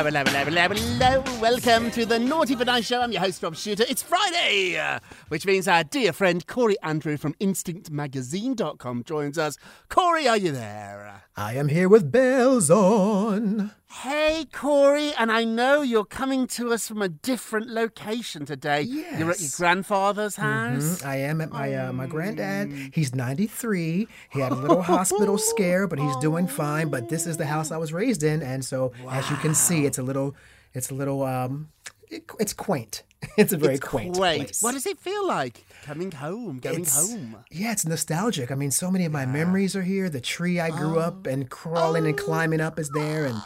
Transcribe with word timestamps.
Hello, 0.00 0.08
hello, 0.24 0.24
hello, 0.24 0.68
hello, 0.68 0.74
hello. 0.74 1.40
Welcome 1.42 1.90
to 1.90 2.06
the 2.06 2.18
Naughty 2.18 2.54
but 2.54 2.68
Nice 2.68 2.86
Show. 2.86 3.02
I'm 3.02 3.12
your 3.12 3.20
host, 3.20 3.42
Rob 3.42 3.54
Shooter. 3.54 3.84
It's 3.86 4.02
Friday, 4.02 4.78
uh, 4.78 4.98
which 5.28 5.44
means 5.44 5.68
our 5.68 5.84
dear 5.84 6.14
friend 6.14 6.46
Corey 6.46 6.76
Andrew 6.82 7.18
from 7.18 7.34
InstinctMagazine.com 7.34 9.04
joins 9.04 9.36
us. 9.36 9.58
Corey, 9.90 10.26
are 10.26 10.38
you 10.38 10.52
there? 10.52 11.24
I 11.36 11.52
am 11.54 11.68
here 11.68 11.88
with 11.88 12.10
bells 12.10 12.70
on. 12.70 13.72
Hey, 13.92 14.46
Corey, 14.52 15.12
and 15.18 15.32
I 15.32 15.42
know 15.42 15.82
you're 15.82 16.04
coming 16.04 16.46
to 16.48 16.72
us 16.72 16.86
from 16.86 17.02
a 17.02 17.08
different 17.08 17.68
location 17.68 18.46
today. 18.46 18.82
Yes. 18.82 19.18
You're 19.18 19.30
at 19.32 19.40
your 19.40 19.50
grandfather's 19.56 20.36
house. 20.36 21.02
Mhm, 21.02 21.06
I 21.06 21.16
am 21.16 21.40
at 21.40 21.50
my 21.50 21.74
uh, 21.74 21.92
my 21.92 22.06
granddad. 22.06 22.72
He's 22.94 23.16
93. 23.16 24.06
He 24.30 24.38
had 24.38 24.52
a 24.52 24.54
little 24.54 24.82
hospital 24.94 25.38
scare, 25.38 25.88
but 25.88 25.98
he's 25.98 26.14
doing 26.16 26.46
fine. 26.46 26.88
But 26.88 27.08
this 27.08 27.26
is 27.26 27.36
the 27.36 27.46
house 27.46 27.72
I 27.72 27.78
was 27.78 27.92
raised 27.92 28.22
in, 28.22 28.42
and 28.42 28.64
so 28.64 28.92
as 29.10 29.28
you 29.28 29.36
can 29.38 29.56
see, 29.56 29.86
it's 29.90 29.98
a 29.98 30.02
little, 30.02 30.34
it's 30.74 30.90
a 30.90 30.94
little, 30.94 31.22
um, 31.24 31.68
it, 32.08 32.24
it's 32.38 32.52
quaint. 32.54 33.02
It's 33.36 33.52
a 33.52 33.58
very 33.58 33.74
It's 33.74 33.86
quaint. 33.86 34.16
quaint. 34.16 34.46
place. 34.46 34.62
What 34.62 34.72
does 34.72 34.86
it 34.86 34.98
feel 34.98 35.26
like 35.26 35.66
coming 35.84 36.10
home? 36.10 36.58
Going 36.58 36.80
It's- 36.80 37.10
home. 37.10 37.36
Yeah, 37.50 37.72
it's 37.72 37.84
nostalgic. 37.86 38.50
I 38.50 38.54
mean, 38.54 38.70
so 38.70 38.90
many 38.90 39.04
of 39.04 39.12
my 39.12 39.26
memories 39.26 39.76
are 39.76 39.82
here. 39.82 40.08
The 40.08 40.22
tree 40.22 40.58
I 40.58 40.70
grew 40.70 40.98
up 40.98 41.26
Oh. 41.26 41.30
and 41.30 41.50
crawling 41.50 42.06
and 42.06 42.16
climbing 42.16 42.62
up 42.62 42.78
is 42.78 42.88
there, 42.94 43.26
and 43.26 43.36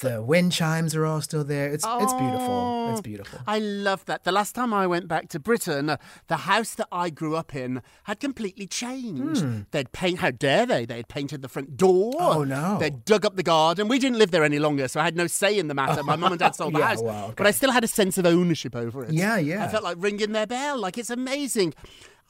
the 0.00 0.22
wind 0.22 0.52
chimes 0.52 0.94
are 0.94 1.04
all 1.06 1.20
still 1.20 1.44
there. 1.44 1.68
It's 1.72 1.84
it's 1.86 2.12
beautiful. 2.14 2.90
It's 2.92 3.00
beautiful. 3.00 3.38
I 3.46 3.58
love 3.58 4.04
that. 4.06 4.24
The 4.24 4.32
last 4.32 4.54
time 4.54 4.74
I 4.74 4.86
went 4.86 5.08
back 5.08 5.28
to 5.30 5.38
Britain, 5.40 5.88
uh, 5.90 5.96
the 6.26 6.36
house 6.38 6.74
that 6.74 6.88
I 6.92 7.10
grew 7.10 7.36
up 7.36 7.54
in 7.54 7.80
had 8.04 8.20
completely 8.20 8.66
changed. 8.66 9.70
They'd 9.70 9.92
paint. 9.92 10.18
How 10.18 10.30
dare 10.30 10.66
they? 10.66 10.84
They'd 10.84 11.08
painted 11.08 11.42
the 11.42 11.48
front 11.48 11.76
door. 11.76 12.12
Hmm. 12.12 12.22
Oh, 12.22 12.44
no. 12.44 12.78
They'd 12.78 13.04
dug 13.04 13.24
up 13.24 13.36
the 13.36 13.42
garden. 13.42 13.88
We 13.88 13.98
didn't 13.98 14.18
live 14.18 14.30
there 14.30 14.44
any 14.44 14.58
longer, 14.58 14.88
so 14.88 15.00
I 15.00 15.04
had 15.04 15.16
no 15.16 15.26
say 15.26 15.58
in 15.58 15.68
the 15.68 15.74
matter. 15.74 16.02
My 16.02 16.16
mum 16.16 16.32
and 16.32 16.38
dad 16.38 16.54
sold 16.54 16.74
the 16.74 16.80
Yeah, 16.80 16.86
house, 16.88 17.02
wow, 17.02 17.24
okay. 17.26 17.34
but 17.36 17.46
I 17.46 17.50
still 17.52 17.70
had 17.70 17.84
a 17.84 17.88
sense 17.88 18.18
of 18.18 18.26
ownership 18.26 18.74
over 18.76 19.04
it. 19.04 19.12
Yeah, 19.12 19.38
yeah. 19.38 19.64
I 19.64 19.68
felt 19.68 19.84
like 19.84 19.96
ringing 20.00 20.32
their 20.32 20.46
bell. 20.46 20.78
Like 20.78 20.98
it's 20.98 21.10
amazing. 21.10 21.72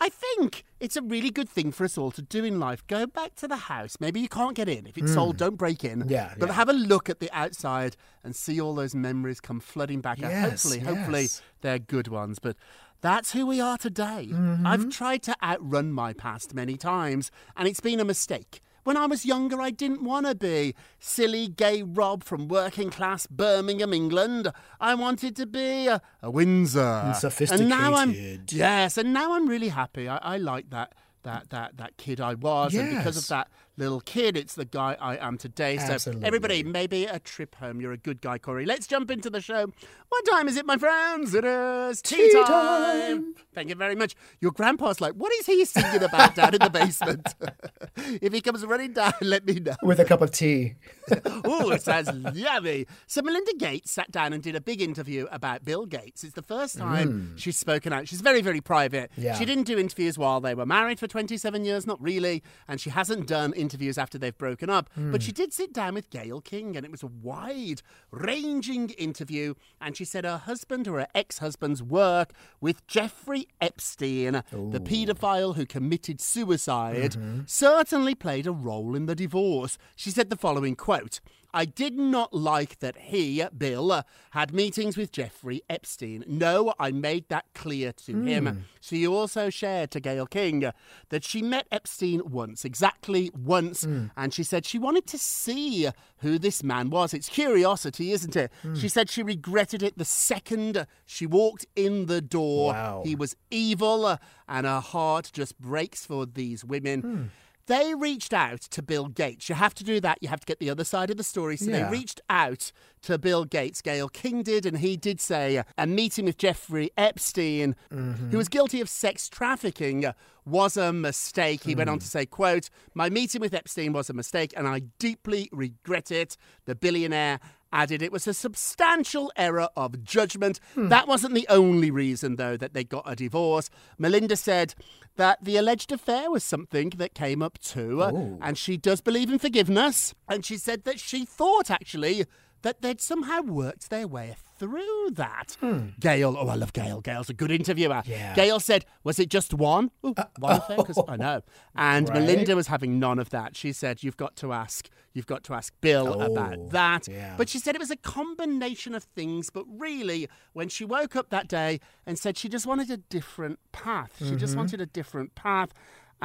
I 0.00 0.08
think 0.08 0.64
it's 0.80 0.96
a 0.96 1.02
really 1.02 1.30
good 1.30 1.48
thing 1.48 1.72
for 1.72 1.84
us 1.84 1.96
all 1.96 2.10
to 2.12 2.22
do 2.22 2.44
in 2.44 2.58
life. 2.58 2.86
Go 2.86 3.06
back 3.06 3.36
to 3.36 3.48
the 3.48 3.56
house. 3.56 3.96
Maybe 4.00 4.20
you 4.20 4.28
can't 4.28 4.54
get 4.54 4.68
in. 4.68 4.86
If 4.86 4.98
it's 4.98 5.14
sold, 5.14 5.36
don't 5.36 5.56
break 5.56 5.84
in. 5.84 6.02
Hmm. 6.02 6.08
Yeah, 6.08 6.34
But 6.38 6.48
yeah. 6.48 6.54
have 6.54 6.68
a 6.68 6.72
look 6.74 7.08
at 7.08 7.20
the 7.20 7.30
outside 7.32 7.96
and 8.22 8.34
see 8.34 8.60
all 8.60 8.74
those 8.74 8.94
memories 8.94 9.40
come 9.40 9.60
flooding 9.60 10.00
back. 10.00 10.20
Yes, 10.20 10.50
hopefully, 10.50 10.80
hopefully 10.80 11.22
yes. 11.22 11.42
they're 11.60 11.78
good 11.78 12.08
ones. 12.08 12.38
But 12.38 12.56
that's 13.00 13.32
who 13.32 13.46
we 13.46 13.60
are 13.60 13.78
today. 13.78 14.28
Mm-hmm. 14.30 14.66
I've 14.66 14.90
tried 14.90 15.22
to 15.24 15.36
outrun 15.42 15.92
my 15.92 16.12
past 16.12 16.54
many 16.54 16.76
times, 16.76 17.30
and 17.56 17.68
it's 17.68 17.80
been 17.80 18.00
a 18.00 18.04
mistake. 18.04 18.60
When 18.84 18.96
I 18.98 19.06
was 19.06 19.24
younger, 19.24 19.60
I 19.60 19.70
didn't 19.70 20.04
want 20.04 20.26
to 20.26 20.34
be 20.34 20.74
silly 21.00 21.48
gay 21.48 21.82
Rob 21.82 22.22
from 22.22 22.48
working 22.48 22.90
class 22.90 23.26
Birmingham, 23.26 23.92
England. 23.94 24.52
I 24.78 24.94
wanted 24.94 25.34
to 25.36 25.46
be 25.46 25.86
a, 25.88 26.00
a 26.22 26.30
Windsor. 26.30 26.80
And 26.80 27.68
now 27.68 27.94
I'm 27.94 28.10
sophisticated. 28.12 28.52
yes, 28.52 28.98
and 28.98 29.12
now 29.14 29.32
I'm 29.34 29.48
really 29.48 29.68
happy. 29.70 30.06
I, 30.08 30.18
I 30.18 30.36
like 30.36 30.70
that 30.70 30.94
that 31.22 31.48
that 31.50 31.78
that 31.78 31.96
kid 31.96 32.20
I 32.20 32.34
was, 32.34 32.74
and 32.74 32.96
because 32.98 33.16
of 33.16 33.26
that 33.28 33.48
little 33.76 34.00
kid, 34.00 34.36
it's 34.36 34.54
the 34.54 34.64
guy 34.64 34.96
I 35.00 35.16
am 35.16 35.36
today. 35.38 35.78
So 35.78 35.92
Absolutely. 35.94 36.26
everybody, 36.26 36.62
maybe 36.62 37.04
a 37.06 37.18
trip 37.18 37.54
home. 37.56 37.80
You're 37.80 37.92
a 37.92 37.98
good 37.98 38.20
guy, 38.20 38.38
Corey. 38.38 38.66
Let's 38.66 38.86
jump 38.86 39.10
into 39.10 39.30
the 39.30 39.40
show. 39.40 39.72
What 40.08 40.24
time 40.30 40.48
is 40.48 40.56
it, 40.56 40.66
my 40.66 40.76
friends? 40.76 41.34
It 41.34 41.44
is 41.44 42.00
tea, 42.00 42.30
Tea 42.30 42.32
time. 42.32 42.46
time. 42.46 43.34
Thank 43.52 43.68
you 43.68 43.74
very 43.74 43.94
much. 43.94 44.14
Your 44.40 44.52
grandpa's 44.52 45.00
like, 45.00 45.14
what 45.14 45.32
is 45.34 45.46
he 45.46 45.64
singing 45.64 46.02
about 46.02 46.34
down 46.34 46.54
in 46.54 46.60
the 46.60 46.70
basement? 46.70 47.34
if 47.96 48.32
he 48.32 48.40
comes 48.40 48.64
running 48.64 48.92
down, 48.92 49.12
let 49.20 49.44
me 49.44 49.54
know. 49.54 49.74
With 49.82 49.98
a 50.00 50.04
cup 50.04 50.22
of 50.22 50.30
tea. 50.30 50.74
Oh, 51.46 51.70
it 51.70 51.82
sounds 51.82 52.10
yummy. 52.36 52.86
So 53.06 53.20
Melinda 53.22 53.52
Gates 53.58 53.90
sat 53.90 54.10
down 54.10 54.32
and 54.32 54.42
did 54.42 54.56
a 54.56 54.60
big 54.60 54.80
interview 54.80 55.26
about 55.30 55.64
Bill 55.64 55.84
Gates. 55.84 56.24
It's 56.24 56.34
the 56.34 56.42
first 56.42 56.78
time 56.78 57.32
mm. 57.34 57.38
she's 57.38 57.56
spoken 57.58 57.92
out. 57.92 58.08
She's 58.08 58.20
very, 58.20 58.40
very 58.40 58.60
private. 58.60 59.10
Yeah. 59.16 59.34
She 59.34 59.44
didn't 59.44 59.64
do 59.64 59.78
interviews 59.78 60.16
while 60.16 60.40
they 60.40 60.54
were 60.54 60.64
married 60.66 60.98
for 60.98 61.06
27 61.06 61.64
years, 61.64 61.86
not 61.86 62.00
really. 62.00 62.42
And 62.66 62.80
she 62.80 62.90
hasn't 62.90 63.26
done 63.26 63.52
interviews 63.64 63.98
after 63.98 64.18
they've 64.18 64.36
broken 64.36 64.68
up. 64.70 64.90
But 64.94 65.20
hmm. 65.20 65.26
she 65.26 65.32
did 65.32 65.52
sit 65.52 65.72
down 65.72 65.94
with 65.94 66.10
Gayle 66.10 66.40
King, 66.40 66.76
and 66.76 66.84
it 66.84 66.92
was 66.92 67.02
a 67.02 67.08
wide 67.08 67.82
ranging 68.10 68.90
interview. 68.90 69.54
And 69.80 69.96
she 69.96 70.04
said 70.04 70.24
her 70.24 70.38
husband 70.38 70.86
or 70.86 71.00
her 71.00 71.08
ex 71.14 71.38
husband's 71.38 71.82
work 71.82 72.32
with 72.60 72.86
Jeffrey 72.86 73.48
Epstein, 73.60 74.42
the 74.50 74.80
paedophile 74.80 75.56
who 75.56 75.66
committed 75.66 76.20
suicide, 76.20 77.12
mm-hmm. 77.12 77.40
certainly 77.46 78.14
played 78.14 78.46
a 78.46 78.52
role 78.52 78.94
in 78.94 79.06
the 79.06 79.14
divorce. 79.14 79.78
She 79.96 80.10
said 80.10 80.30
the 80.30 80.36
following 80.36 80.76
quote. 80.76 81.20
I 81.54 81.64
did 81.64 81.94
not 81.96 82.34
like 82.34 82.80
that 82.80 82.96
he, 82.98 83.42
Bill, 83.56 83.92
uh, 83.92 84.02
had 84.32 84.52
meetings 84.52 84.96
with 84.96 85.12
Jeffrey 85.12 85.62
Epstein. 85.70 86.24
No, 86.26 86.74
I 86.80 86.90
made 86.90 87.28
that 87.28 87.44
clear 87.54 87.92
to 87.92 88.22
him. 88.22 88.64
She 88.80 89.06
also 89.06 89.48
shared 89.50 89.92
to 89.92 90.00
Gayle 90.00 90.26
King 90.26 90.64
uh, 90.64 90.72
that 91.10 91.22
she 91.24 91.40
met 91.42 91.66
Epstein 91.70 92.22
once, 92.28 92.64
exactly 92.64 93.30
once, 93.34 93.84
and 93.84 94.34
she 94.34 94.42
said 94.42 94.66
she 94.66 94.78
wanted 94.78 95.06
to 95.06 95.18
see 95.18 95.88
who 96.18 96.38
this 96.38 96.62
man 96.64 96.90
was. 96.90 97.14
It's 97.14 97.28
curiosity, 97.28 98.10
isn't 98.12 98.34
it? 98.36 98.50
She 98.74 98.88
said 98.88 99.08
she 99.08 99.22
regretted 99.22 99.82
it 99.82 99.96
the 99.96 100.04
second 100.04 100.86
she 101.06 101.24
walked 101.26 101.66
in 101.76 102.06
the 102.06 102.20
door. 102.20 102.72
Wow. 102.72 103.02
He 103.04 103.14
was 103.14 103.36
evil, 103.50 104.04
uh, 104.06 104.16
and 104.48 104.66
her 104.66 104.80
heart 104.80 105.30
just 105.32 105.58
breaks 105.60 106.04
for 106.04 106.26
these 106.26 106.64
women. 106.64 107.30
They 107.66 107.94
reached 107.94 108.34
out 108.34 108.60
to 108.60 108.82
Bill 108.82 109.06
Gates. 109.08 109.48
You 109.48 109.54
have 109.54 109.74
to 109.74 109.84
do 109.84 109.98
that. 110.00 110.18
You 110.20 110.28
have 110.28 110.40
to 110.40 110.46
get 110.46 110.58
the 110.58 110.68
other 110.68 110.84
side 110.84 111.10
of 111.10 111.16
the 111.16 111.24
story. 111.24 111.56
So 111.56 111.70
Yeah. 111.70 111.84
they 111.88 111.90
reached 111.98 112.20
out 112.28 112.72
to 113.02 113.16
Bill 113.16 113.44
Gates. 113.46 113.80
Gayle 113.80 114.08
King 114.10 114.42
did, 114.42 114.66
and 114.66 114.78
he 114.78 114.96
did 114.98 115.18
say 115.20 115.58
uh, 115.58 115.64
a 115.78 115.86
meeting 115.86 116.26
with 116.26 116.36
Jeffrey 116.36 116.90
Epstein, 116.98 117.74
who 117.90 118.36
was 118.36 118.48
guilty 118.48 118.80
of 118.82 118.88
sex 118.88 119.28
trafficking, 119.30 120.04
uh, 120.04 120.12
was 120.44 120.76
a 120.76 120.92
mistake. 120.92 121.64
He 121.64 121.74
went 121.74 121.88
on 121.88 121.98
to 122.00 122.06
say, 122.06 122.26
"quote 122.26 122.68
My 122.92 123.08
meeting 123.08 123.40
with 123.40 123.54
Epstein 123.54 123.94
was 123.94 124.10
a 124.10 124.12
mistake, 124.12 124.52
and 124.56 124.68
I 124.68 124.80
deeply 124.98 125.48
regret 125.50 126.10
it." 126.10 126.36
The 126.66 126.74
billionaire 126.74 127.40
added 127.74 128.00
it 128.00 128.12
was 128.12 128.26
a 128.26 128.32
substantial 128.32 129.30
error 129.36 129.68
of 129.76 130.04
judgment. 130.04 130.60
That 130.76 131.08
wasn't 131.08 131.34
the 131.34 131.46
only 131.50 131.90
reason, 131.90 132.36
though, 132.36 132.56
that 132.56 132.72
they 132.72 132.84
got 132.84 133.02
a 133.04 133.16
divorce. 133.16 133.68
Melinda 133.98 134.36
said 134.36 134.74
that 135.16 135.44
the 135.44 135.56
alleged 135.56 135.92
affair 135.92 136.30
was 136.30 136.42
something 136.44 136.90
that 136.96 137.14
came 137.14 137.42
up 137.42 137.58
too, 137.58 138.02
uh, 138.02 138.12
and 138.40 138.56
she 138.56 138.76
does 138.76 139.00
believe 139.00 139.30
in 139.30 139.38
forgiveness. 139.38 140.14
And 140.28 140.44
she 140.44 140.56
said 140.56 140.84
that 140.84 140.98
she 141.00 141.24
thought, 141.24 141.70
actually, 141.70 142.24
that 142.64 142.82
they'd 142.82 143.00
somehow 143.00 143.40
worked 143.42 143.88
their 143.90 144.08
way 144.08 144.34
through 144.58 145.10
that. 145.12 145.56
Gayle, 146.00 146.36
oh, 146.38 146.48
I 146.48 146.54
love 146.56 146.72
Gayle. 146.72 147.00
Gayle's 147.00 147.28
a 147.30 147.34
good 147.34 147.50
interviewer. 147.50 148.02
Yeah. 148.06 148.34
Gayle 148.34 148.58
said, 148.60 148.84
Was 149.04 149.18
it 149.18 149.28
just 149.28 149.54
one? 149.54 149.90
Ooh, 150.04 150.14
one 150.38 150.56
affair? 150.56 150.76
'Cause 150.78 150.98
I 151.08 151.16
know. 151.24 151.42
And 151.76 152.08
Right. 152.08 152.20
Melinda 152.20 152.56
was 152.56 152.66
having 152.68 152.98
none 152.98 153.18
of 153.18 153.30
that. 153.30 153.56
She 153.56 153.72
said, 153.72 154.02
You've 154.02 154.16
got 154.16 154.34
to 154.36 154.52
ask. 154.52 154.88
You've 155.12 155.26
got 155.26 155.44
to 155.44 155.54
ask 155.54 155.72
Bill 155.80 156.16
Oh, 156.20 156.32
about 156.32 156.70
that. 156.70 157.06
yeah. 157.08 157.34
But 157.36 157.48
she 157.48 157.58
said 157.60 157.74
it 157.76 157.80
was 157.80 157.90
a 157.90 157.96
combination 157.96 158.94
of 158.94 159.04
things. 159.04 159.50
But 159.50 159.64
really, 159.68 160.28
when 160.54 160.68
she 160.68 160.84
woke 160.84 161.14
up 161.16 161.30
that 161.30 161.46
day 161.48 161.78
and 162.06 162.18
said 162.18 162.36
she 162.36 162.48
just 162.48 162.66
wanted 162.66 162.90
a 162.90 162.96
different 162.96 163.58
path, 163.72 164.14
she 164.18 164.24
Mm-hmm. 164.24 164.36
just 164.38 164.56
wanted 164.56 164.80
a 164.80 164.86
different 164.86 165.34
path. 165.34 165.70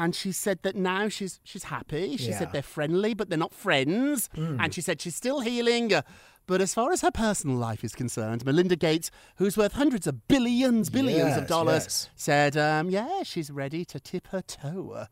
And 0.01 0.16
she 0.16 0.31
said 0.31 0.60
that 0.63 0.75
now 0.78 1.10
she's 1.10 1.34
she's 1.44 1.66
happy. 1.75 2.16
She 2.18 2.30
Yeah. 2.30 2.40
said 2.40 2.50
they're 2.54 2.72
friendly, 2.78 3.13
but 3.13 3.25
they're 3.30 3.46
not 3.48 3.54
friends. 3.54 4.30
Mm. 4.36 4.57
And 4.62 4.74
she 4.74 4.81
said 4.81 4.96
she's 5.01 5.16
still 5.24 5.40
healing. 5.42 5.94
uh, 5.94 6.04
But 6.51 6.62
as 6.62 6.74
far 6.74 6.90
as 6.96 7.01
her 7.01 7.12
personal 7.12 7.57
life 7.57 7.84
is 7.84 7.94
concerned, 8.04 8.40
Melinda 8.46 8.75
Gates, 8.75 9.12
who's 9.40 9.56
worth 9.62 9.74
hundreds 9.74 10.07
of 10.07 10.16
billions, 10.28 10.90
billions 10.90 11.36
of 11.38 11.46
dollars, 11.48 11.84
yes. 11.86 12.10
said, 12.16 12.54
um, 12.57 12.90
yeah, 12.90 13.22
she's 13.31 13.51
ready 13.51 13.84
to 13.86 14.00
tip 14.00 14.25
her 14.34 14.42
toe 14.42 14.84
uh, 15.01 15.06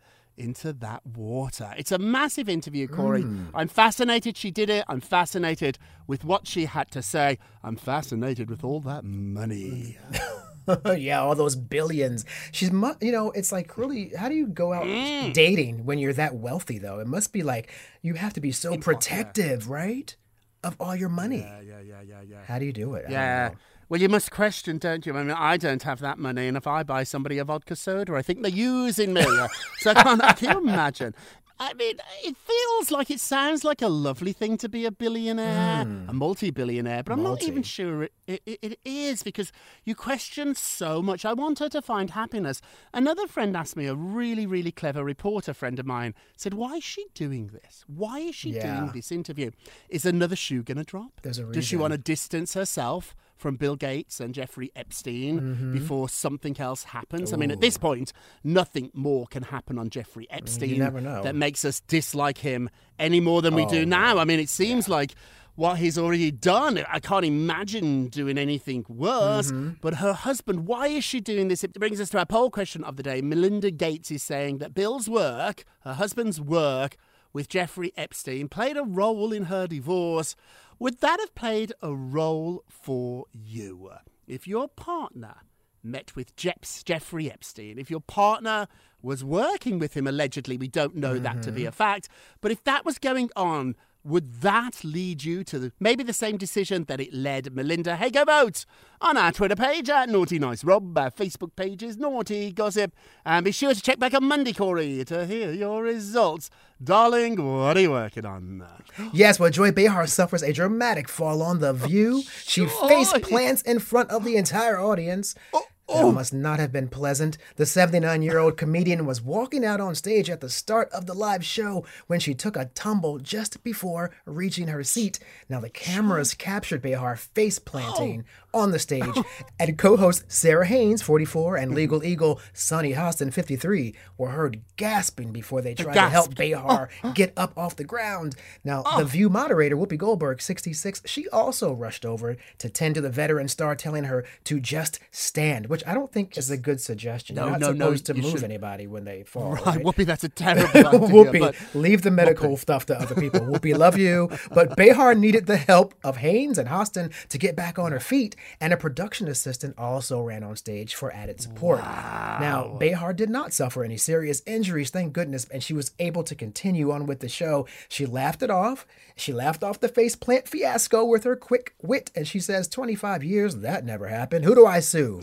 into 0.46 0.72
that 0.74 1.02
water. 1.06 1.70
It's 1.78 1.92
a 1.92 2.00
massive 2.00 2.48
interview, 2.58 2.88
Corey. 2.88 3.24
Hmm. 3.24 3.48
I'm 3.60 3.68
fascinated 3.68 4.38
she 4.38 4.52
did 4.52 4.70
it. 4.78 4.84
I'm 4.88 5.02
fascinated 5.02 5.78
with 6.12 6.24
what 6.24 6.48
she 6.48 6.66
had 6.66 6.88
to 6.92 7.02
say. 7.02 7.38
I'm 7.68 7.76
fascinated 7.76 8.50
with 8.50 8.64
all 8.64 8.80
that 8.92 9.04
money. 9.04 9.98
yeah, 10.98 11.22
all 11.22 11.36
those 11.36 11.56
billions. 11.56 12.26
She's, 12.52 12.72
mu- 12.72 12.96
you 13.02 13.12
know, 13.12 13.32
it's 13.32 13.52
like 13.52 13.78
really, 13.78 14.12
how 14.18 14.30
do 14.30 14.36
you 14.36 14.48
go 14.48 14.74
out 14.74 14.86
Mm. 14.86 15.34
dating 15.34 15.86
when 15.86 16.00
you're 16.00 16.14
that 16.14 16.36
wealthy, 16.36 16.78
though? 16.80 17.00
It 17.00 17.08
must 17.08 17.34
be 17.34 17.44
like 17.44 17.72
you 18.02 18.14
have 18.16 18.34
to 18.34 18.42
be 18.42 18.52
so 18.52 18.78
protective, 18.78 19.70
right? 19.70 20.16
Of 20.64 20.76
all 20.80 20.96
your 20.96 21.10
money. 21.10 21.40
Yeah, 21.40 21.62
yeah, 21.62 21.80
yeah, 21.82 22.02
yeah, 22.02 22.22
yeah. 22.30 22.38
How 22.46 22.60
do 22.60 22.66
you 22.66 22.74
do 22.74 22.96
it? 22.96 23.06
Yeah. 23.10 23.52
Well, 23.90 24.02
you 24.02 24.10
must 24.10 24.32
question, 24.32 24.80
don't 24.80 25.06
you? 25.06 25.16
I 25.16 25.24
mean, 25.24 25.36
I 25.38 25.56
don't 25.56 25.84
have 25.84 26.00
that 26.02 26.18
money, 26.20 26.48
and 26.48 26.58
if 26.58 26.68
I 26.68 26.84
buy 26.84 27.04
somebody 27.04 27.38
a 27.38 27.46
vodka 27.46 27.76
soda, 27.76 28.16
I 28.16 28.22
think 28.22 28.42
they're 28.42 28.52
using 28.52 29.14
me. 29.14 29.22
so 29.80 29.92
I 29.92 29.94
can't. 29.94 30.22
Can 30.38 30.52
you 30.52 30.58
imagine? 30.58 31.16
I 31.60 31.74
mean, 31.74 31.98
it 32.24 32.36
feels 32.38 32.92
like 32.92 33.10
it 33.10 33.20
sounds 33.20 33.64
like 33.64 33.82
a 33.82 33.88
lovely 33.88 34.34
thing 34.34 34.58
to 34.58 34.70
be 34.70 34.86
a 34.86 34.92
billionaire, 34.92 35.86
hmm. 35.86 36.10
a 36.10 36.14
multi-billionaire, 36.14 37.04
but 37.04 37.14
I'm 37.14 37.24
not 37.24 37.44
even. 37.44 37.64
Sure 37.64 38.04
it, 38.04 38.12
it, 38.28 38.60
it 38.62 38.80
is 38.86 39.24
because 39.24 39.52
you 39.84 39.96
question 39.96 40.54
so 40.54 41.02
much. 41.02 41.26
I 41.26 41.34
want 41.34 41.60
her 41.60 41.70
to 41.70 41.82
find 41.82 42.12
happiness. 42.12 42.62
Another 42.94 43.28
friend 43.28 43.56
asked 43.56 43.76
me, 43.76 43.88
a 43.88 43.96
really, 43.96 44.46
really 44.46 44.72
clever 44.72 45.04
reporter 45.04 45.54
friend 45.54 45.80
of 45.80 45.86
mine, 45.86 46.14
said, 46.36 46.54
"Why 46.54 46.76
is 46.76 46.84
she 46.84 47.06
doing 47.14 47.48
this? 47.48 47.84
Why 47.88 48.20
is 48.20 48.36
she 48.36 48.52
Yeah. 48.52 48.80
doing 48.80 48.92
this 48.94 49.12
interview? 49.12 49.52
Is 49.90 50.06
another 50.06 50.36
shoe 50.36 50.64
going 50.64 50.78
to 50.78 50.84
drop? 50.84 51.22
There's 51.24 51.40
a 51.40 51.44
Does 51.46 51.66
she 51.66 51.76
want 51.76 51.94
to 51.94 51.98
distance 51.98 52.54
herself 52.54 53.16
from 53.38 53.56
Bill 53.56 53.76
Gates 53.76 54.20
and 54.20 54.34
Jeffrey 54.34 54.72
Epstein 54.76 55.40
Mm-hmm. 55.40 55.74
before 55.74 56.10
something 56.10 56.60
else 56.60 56.84
happens? 56.84 57.32
I 57.34 57.38
mean, 57.38 57.52
at 57.52 57.62
this 57.62 57.78
point, 57.78 58.12
nothing 58.44 58.90
more 58.94 59.28
can 59.28 59.44
happen 59.44 59.78
on 59.78 59.90
Jeffrey 59.90 60.28
Epstein 60.30 60.80
that 60.80 61.36
makes 61.36 61.64
us 61.64 61.80
dislike 61.82 62.40
him 62.40 62.70
any 63.00 63.20
more 63.20 63.42
than 63.42 63.56
we 63.56 63.64
Oh, 63.64 63.70
do 63.70 63.86
now. 63.86 64.18
I 64.18 64.26
mean, 64.26 64.40
it 64.40 64.50
seems 64.50 64.90
like 64.90 65.14
what 65.56 65.78
he's 65.80 65.98
already 65.98 66.30
done. 66.30 66.84
I 66.88 67.00
can't 67.00 67.26
imagine 67.26 68.10
doing 68.10 68.38
anything 68.38 68.86
worse. 68.88 69.48
Mm-hmm. 69.52 69.70
But 69.82 69.96
her 69.96 70.14
husband, 70.14 70.68
why 70.68 70.88
is 70.88 71.04
she 71.04 71.20
doing 71.20 71.48
this? 71.48 71.64
It 71.64 71.74
brings 71.74 72.00
us 72.00 72.10
to 72.10 72.20
our 72.20 72.26
poll 72.28 72.52
question 72.52 72.84
of 72.84 72.96
the 72.96 73.02
day. 73.04 73.22
Melinda 73.22 73.72
Gates 73.72 74.12
is 74.12 74.22
saying 74.22 74.60
that 74.60 74.74
Bill's 74.76 75.10
work, 75.10 75.64
her 75.82 75.94
husband's 75.94 76.40
work, 76.40 76.96
with 77.38 77.50
Jeffrey 77.50 77.94
Epstein 77.96 78.50
played 78.50 78.78
a 78.78 78.84
role 78.84 79.32
in 79.32 79.44
her 79.44 79.68
divorce. 79.68 80.36
Would 80.80 81.02
that 81.02 81.20
have 81.20 81.36
played 81.36 81.72
a 81.84 81.94
role 81.94 82.64
for 82.68 83.26
you? 83.32 83.92
If 84.26 84.48
your 84.48 84.68
partner 84.68 85.36
met 85.84 86.16
with 86.16 86.36
Jeps, 86.36 86.82
Jeffrey 86.82 87.32
Epstein, 87.32 87.78
if 87.78 87.92
your 87.92 88.00
partner 88.00 88.68
was 89.04 89.24
working 89.24 89.78
with 89.78 89.96
him 89.96 90.08
allegedly, 90.08 90.58
we 90.58 90.68
don't 90.68 90.96
know 90.96 91.20
that 91.20 91.44
to 91.44 91.52
be 91.52 91.66
a 91.66 91.68
mm-hmm. 91.68 91.76
fact, 91.76 92.10
but 92.42 92.52
if 92.52 92.64
that 92.64 92.84
was 92.84 92.98
going 92.98 93.30
on, 93.36 93.76
would 94.08 94.42
that 94.42 94.84
lead 94.84 95.24
you 95.24 95.44
to 95.44 95.60
the, 95.60 95.72
maybe 95.80 96.04
the 96.04 96.14
same 96.14 96.38
decision 96.38 96.86
that 96.86 97.02
it 97.02 97.14
led 97.14 97.54
Melinda? 97.54 97.98
Hey, 97.98 98.10
go 98.10 98.24
vote 98.24 98.66
on 99.02 99.18
our 99.18 99.32
Twitter 99.32 99.56
page 99.56 99.90
at 99.90 100.10
Naughty 100.10 100.40
Nice 100.40 100.64
Rob, 100.64 100.98
our 100.98 101.12
Facebook 101.12 101.56
page 101.56 101.84
is 101.84 101.98
Naughty 101.98 102.52
Gossip, 102.54 102.96
and 103.26 103.44
be 103.44 103.52
sure 103.52 103.74
to 103.74 103.82
check 103.82 104.00
back 104.00 104.14
on 104.14 104.24
Monday, 104.24 104.54
Corey, 104.54 105.04
to 105.06 105.26
hear 105.26 105.52
your 105.52 105.84
results. 105.84 106.50
Darling, 106.82 107.36
what 107.44 107.76
are 107.76 107.82
you 107.82 107.92
working 107.92 108.26
on? 108.26 108.66
Yes, 109.12 109.40
well, 109.40 109.50
Joy 109.50 109.72
Behar 109.72 110.08
suffers 110.08 110.42
a 110.42 110.54
dramatic 110.54 111.10
fall 111.10 111.42
on 111.42 111.60
the 111.60 111.74
view. 111.74 112.24
She 112.44 112.62
oh, 112.62 112.88
face 112.88 113.14
plants 113.28 113.62
in 113.64 113.80
front 113.80 114.10
of 114.10 114.24
the 114.24 114.38
entire 114.38 114.80
audience. 114.80 115.36
Oh. 115.54 115.66
That 115.88 116.12
must 116.12 116.34
not 116.34 116.60
have 116.60 116.72
been 116.72 116.90
pleasant. 116.90 117.38
The 117.56 117.66
79 117.66 118.22
year 118.22 118.40
old 118.40 118.58
comedian 118.58 119.06
was 119.06 119.22
walking 119.22 119.64
out 119.64 119.80
on 119.80 119.96
stage 119.96 120.30
at 120.30 120.42
the 120.42 120.50
start 120.50 120.92
of 120.92 121.06
the 121.06 121.14
live 121.14 121.46
show 121.46 121.86
when 122.08 122.20
she 122.20 122.34
took 122.34 122.56
a 122.58 122.66
tumble 122.76 123.20
just 123.20 123.64
before 123.64 124.12
reaching 124.26 124.68
her 124.68 124.84
seat. 124.84 125.20
Now, 125.50 125.60
the 125.60 125.70
cameras 125.70 126.34
captured 126.34 126.82
Behar 126.82 127.16
face 127.16 127.60
planting 127.60 128.26
on 128.54 128.72
the 128.72 128.80
stage, 128.80 129.16
and 129.60 129.78
co 129.78 129.98
hosts 129.98 130.36
Sara 130.36 130.66
Haines, 130.66 131.02
44, 131.02 131.58
and 131.58 131.74
Legal 131.76 132.04
Eagle 132.04 132.40
Sunny 132.54 132.94
Hostin, 132.94 133.32
53, 133.32 133.94
were 134.18 134.30
heard 134.30 134.62
gasping 134.78 135.32
before 135.32 135.62
they 135.62 135.74
tried 135.76 135.94
to 135.94 136.10
help. 136.10 136.36
Behar 136.36 136.90
get 137.14 137.34
up 137.38 137.58
off 137.58 137.76
the 137.76 137.84
ground. 137.84 138.36
Now, 138.64 138.84
the 138.98 139.06
View 139.06 139.30
moderator, 139.30 139.76
Whoopi 139.78 139.98
Goldberg, 139.98 140.42
66, 140.42 141.04
she 141.06 141.28
also 141.30 141.72
rushed 141.74 142.06
over 142.06 142.36
to 142.58 142.70
tend 142.70 142.96
to 142.96 143.02
the 143.02 143.10
veteran 143.10 143.48
star, 143.48 143.76
telling 143.76 144.06
her 144.06 144.26
to 144.46 144.60
just 144.60 145.00
stand, 145.12 145.68
which 145.78 145.88
I 145.88 145.94
don't 145.94 146.12
think 146.12 146.38
is 146.38 146.50
a 146.50 146.58
good 146.58 146.82
suggestion. 146.82 147.36
No, 147.36 147.44
You're 147.44 147.52
not 147.52 147.60
no, 147.62 147.72
no, 147.72 147.86
supposed 147.86 148.06
to 148.08 148.16
you 148.16 148.22
move 148.24 148.32
should- 148.32 148.44
anybody 148.44 148.88
when 148.88 149.04
they 149.06 149.24
fall. 149.24 149.52
Right, 149.54 149.66
Right, 149.66 149.80
Whoopi, 149.86 150.06
that's 150.06 150.24
a 150.24 150.30
terrible 150.46 150.68
idea. 150.70 150.84
Whoopi, 151.00 151.40
but- 151.40 151.56
leave 151.76 152.02
the 152.02 152.12
medical 152.12 152.58
stuff 152.58 152.86
to 152.88 153.00
other 153.00 153.16
people. 153.16 153.42
Whoopi, 153.42 153.78
love 153.78 153.98
you. 153.98 154.30
But 154.52 154.76
Behar 154.76 155.14
needed 155.16 155.46
the 155.46 155.58
help 155.58 155.94
of 156.04 156.18
Haines 156.18 156.58
and 156.58 156.68
Hostin 156.70 157.12
to 157.30 157.38
get 157.38 157.56
back 157.56 157.78
on 157.78 157.92
her 157.92 158.00
feet, 158.00 158.36
and 158.60 158.74
a 158.74 158.78
production 158.78 159.28
assistant 159.28 159.78
also 159.78 160.22
ran 160.22 160.44
on 160.44 160.56
stage 160.56 160.96
for 160.96 161.12
added 161.14 161.40
support. 161.42 161.80
Now, 161.82 162.76
Behar 162.80 163.14
did 163.14 163.30
not 163.30 163.54
suffer 163.54 163.84
any 163.84 163.98
serious 163.98 164.42
injuries, 164.46 164.90
thank 164.90 165.14
goodness, 165.14 165.46
and 165.52 165.62
she 165.64 165.74
was 165.74 165.92
able 166.00 166.24
to 166.24 166.36
continue 166.36 166.92
on 166.92 167.06
with 167.06 167.20
the 167.20 167.30
show. 167.30 167.68
She 167.88 168.06
laughed 168.06 168.42
it 168.42 168.50
off. 168.50 168.86
She 169.16 169.34
laughed 169.34 169.64
off 169.64 169.80
the 169.80 169.90
faceplant 169.90 170.48
fiasco 170.48 171.04
with 171.04 171.24
her 171.24 171.36
quick 171.36 171.74
wit, 171.82 172.12
and 172.16 172.28
she 172.28 172.40
says, 172.40 172.68
25 172.68 173.24
years, 173.24 173.58
that 173.58 173.84
never 173.86 174.08
happened. 174.08 174.46
Who 174.46 174.56
do 174.56 174.66
I 174.66 174.80
sue? 174.80 175.22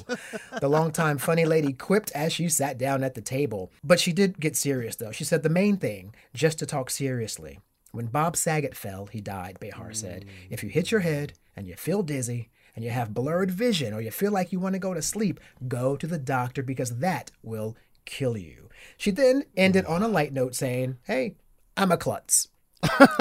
The 0.60 0.68
longtime 0.68 1.18
funny 1.18 1.44
lady 1.44 1.72
quipped 1.72 2.10
as 2.12 2.32
she 2.32 2.48
sat 2.48 2.78
down 2.78 3.02
at 3.02 3.14
the 3.14 3.20
table. 3.20 3.72
But 3.82 4.00
she 4.00 4.12
did 4.12 4.40
get 4.40 4.56
serious, 4.56 4.96
though. 4.96 5.12
She 5.12 5.24
said 5.24 5.42
the 5.42 5.48
main 5.48 5.76
thing, 5.76 6.14
just 6.32 6.58
to 6.58 6.66
talk 6.66 6.90
seriously. 6.90 7.60
When 7.92 8.06
Bob 8.06 8.36
Saget 8.36 8.76
fell, 8.76 9.06
he 9.06 9.20
died, 9.20 9.58
Behar 9.60 9.92
said. 9.92 10.24
Mm. 10.24 10.28
If 10.50 10.64
you 10.64 10.68
hit 10.68 10.90
your 10.90 11.00
head 11.00 11.34
and 11.54 11.68
you 11.68 11.76
feel 11.76 12.02
dizzy 12.02 12.50
and 12.74 12.84
you 12.84 12.90
have 12.90 13.14
blurred 13.14 13.52
vision 13.52 13.94
or 13.94 14.00
you 14.00 14.10
feel 14.10 14.32
like 14.32 14.52
you 14.52 14.58
want 14.58 14.74
to 14.74 14.80
go 14.80 14.94
to 14.94 15.02
sleep, 15.02 15.38
go 15.68 15.96
to 15.96 16.06
the 16.06 16.18
doctor 16.18 16.62
because 16.62 16.98
that 16.98 17.30
will 17.42 17.76
kill 18.04 18.36
you. 18.36 18.68
She 18.96 19.10
then 19.10 19.44
ended 19.56 19.86
on 19.86 20.02
a 20.02 20.08
light 20.08 20.32
note 20.32 20.54
saying, 20.54 20.98
Hey, 21.04 21.36
I'm 21.76 21.92
a 21.92 21.96
klutz. 21.96 22.48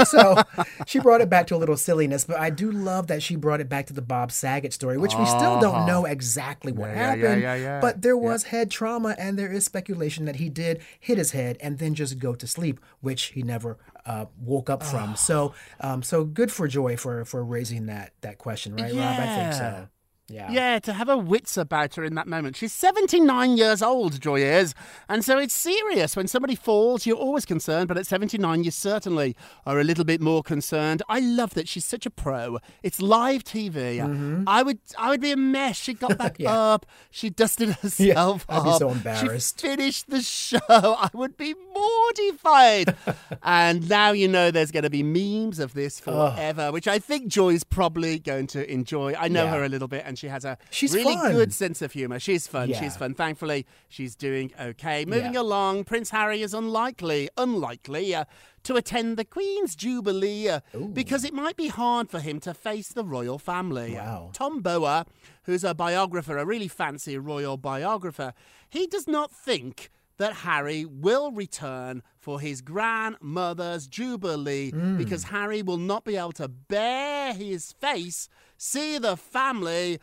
So 0.06 0.42
she 0.88 1.00
brought 1.00 1.22
it 1.22 1.30
back 1.30 1.48
to 1.48 1.56
a 1.56 1.58
little 1.58 1.78
silliness, 1.78 2.24
but 2.26 2.40
I 2.40 2.50
do 2.50 2.72
love 2.72 3.08
that 3.08 3.22
she 3.24 3.36
brought 3.36 3.62
it 3.62 3.70
back 3.70 3.86
to 3.88 3.94
the 3.94 4.02
Bob 4.02 4.32
Saget 4.32 4.74
story, 4.74 4.98
which 4.98 5.16
we 5.16 5.26
still 5.26 5.60
don't 5.60 5.86
know 5.86 6.06
exactly 6.06 6.72
what 6.72 6.90
Uh-huh. 6.90 7.00
Yeah, 7.00 7.02
yeah, 7.02 7.16
yeah, 7.16 7.26
happened. 7.28 7.42
yeah, 7.42 7.56
yeah. 7.56 7.80
But 7.82 8.02
there 8.02 8.18
was 8.18 8.44
head 8.46 8.70
trauma, 8.72 9.16
and 9.18 9.38
there 9.38 9.52
is 9.52 9.66
speculation 9.66 10.26
that 10.26 10.38
he 10.38 10.50
did 10.50 10.82
hit 11.00 11.18
his 11.18 11.32
head 11.32 11.58
and 11.62 11.80
then 11.80 11.94
just 11.96 12.20
go 12.20 12.36
to 12.36 12.48
sleep, 12.48 12.80
which 13.02 13.24
he 13.36 13.44
never 13.44 13.78
uh, 14.06 14.26
woke 14.40 14.70
up 14.70 14.84
from. 14.84 15.16
So, 15.16 15.54
um, 15.80 16.04
so 16.04 16.24
good 16.24 16.52
for 16.52 16.68
Joy 16.68 16.98
for 16.98 17.24
for 17.26 17.44
raising 17.44 17.86
that 17.88 18.14
that 18.22 18.38
question, 18.38 18.76
right, 18.76 18.94
Rob? 18.94 19.20
I 19.20 19.36
think 19.36 19.54
so. 19.54 19.88
Yeah. 20.30 20.50
Yeah, 20.52 20.80
to 20.80 20.94
have 20.94 21.10
her 21.10 21.18
wits 21.18 21.58
about 21.58 21.96
her 21.96 22.04
in 22.04 22.16
that 22.16 22.28
moment. 22.28 22.56
She's 22.56 22.72
79 22.74 23.58
years 23.58 23.82
old, 23.84 24.22
Joy 24.22 24.42
is. 24.42 24.74
And 25.10 25.24
so 25.24 25.38
it's 25.38 25.54
serious. 25.54 26.16
When 26.16 26.28
somebody 26.28 26.56
falls, 26.56 27.06
you're 27.06 27.18
always 27.18 27.46
concerned, 27.46 27.90
but 27.90 27.98
at 27.98 28.08
79, 28.08 28.64
you 28.64 28.72
certainly 28.72 29.36
are 29.66 29.80
a 29.80 29.84
little 29.84 30.06
bit 30.06 30.22
more 30.22 30.42
concerned. 30.42 31.04
I 31.10 31.20
love 31.20 31.54
that 31.56 31.68
she's 31.68 31.84
such 31.86 32.06
a 32.06 32.10
pro. 32.10 32.60
It's 32.84 33.02
live 33.02 33.44
TV. 33.44 34.44
I 34.48 34.64
would 34.64 34.80
I 34.98 35.10
would 35.10 35.20
be 35.22 35.32
a 35.32 35.38
mess. 35.38 35.76
She 35.76 35.94
got 35.94 36.18
back 36.18 36.34
Mm-hmm. 36.36 36.44
Yeah. 36.44 36.58
up. 36.58 36.86
She 37.12 37.30
dusted 37.30 37.70
herself 37.82 38.46
I'd 38.48 38.64
be 38.64 38.70
up. 38.70 38.80
so 38.80 38.90
embarrassed. 38.92 39.60
She 39.62 39.68
finished 39.68 40.10
the 40.10 40.22
show. 40.22 40.60
I 40.70 41.10
would 41.14 41.36
be 41.38 41.54
mortified. 41.76 42.96
and 43.44 43.90
now 43.90 44.12
you 44.12 44.28
know 44.28 44.52
there's 44.52 44.72
going 44.72 44.84
to 44.84 44.90
be 44.90 45.04
memes 45.04 45.60
of 45.60 45.74
this 45.74 46.00
forever, 46.00 46.72
which 46.72 46.88
I 46.88 46.98
think 47.00 47.28
Joy's 47.28 47.64
probably 47.64 48.20
going 48.20 48.48
to 48.48 48.72
enjoy. 48.72 49.14
I 49.20 49.28
know 49.28 49.44
Yeah. 49.46 49.52
her 49.52 49.64
a 49.66 49.70
little 49.70 49.88
bit, 49.88 50.04
and 50.14 50.20
she 50.20 50.28
has 50.28 50.46
a 50.46 50.58
She's 50.70 50.94
really 50.94 51.16
fun. 51.16 51.32
good 51.34 51.52
sense 51.54 51.82
of 51.82 51.92
humor. 51.94 52.20
She's 52.20 52.46
fun. 52.46 52.70
Yeah. 52.70 52.80
She's 52.80 52.96
fun. 52.96 53.16
Thankfully, 53.16 53.66
she's 53.90 54.16
doing 54.16 54.52
okay. 54.60 55.06
Moving 55.06 55.34
Yeah. 55.34 55.42
along, 55.42 55.86
Prince 55.86 56.12
Harry 56.12 56.42
is 56.44 56.54
unlikely, 56.54 57.30
unlikely 57.36 58.14
uh, 58.14 58.26
to 58.64 58.76
attend 58.76 59.18
the 59.18 59.26
Queen's 59.26 59.76
Jubilee 59.76 60.50
uh, 60.50 60.60
because 60.94 61.24
it 61.26 61.34
might 61.34 61.58
be 61.58 61.68
hard 61.70 62.10
for 62.12 62.20
him 62.20 62.40
to 62.42 62.54
face 62.54 62.90
the 62.90 63.04
royal 63.04 63.40
family. 63.40 63.96
Wow. 63.96 64.30
Tom 64.34 64.62
Bower, 64.62 65.06
who's 65.46 65.64
a 65.64 65.74
biographer, 65.74 66.38
a 66.38 66.46
really 66.46 66.68
fancy 66.68 67.18
royal 67.18 67.58
biographer, 67.58 68.34
he 68.70 68.86
does 68.88 69.08
not 69.08 69.32
think 69.32 69.90
that 70.18 70.34
Harry 70.34 70.86
will 70.86 71.32
return 71.32 72.04
for 72.18 72.40
his 72.40 72.62
grandmother's 72.62 73.88
jubilee 73.88 74.72
hmm. 74.72 74.98
because 74.98 75.26
Harry 75.26 75.62
will 75.62 75.78
not 75.78 76.06
be 76.06 76.16
able 76.16 76.32
to 76.34 76.48
bear 76.48 77.34
his 77.34 77.74
face, 77.74 78.30
see 78.58 78.98
the 78.98 79.18
family 79.18 80.00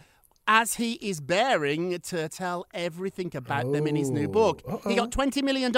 as 0.46 0.74
he 0.74 0.94
is 0.94 1.20
bearing 1.20 1.98
to 2.00 2.28
tell 2.28 2.66
everything 2.74 3.30
about 3.36 3.72
them 3.72 3.86
in 3.86 3.94
his 3.94 4.10
new 4.10 4.26
oh, 4.26 4.32
book. 4.32 4.82
He 4.86 4.96
got 4.96 5.12
$20 5.12 5.42
million 5.44 5.72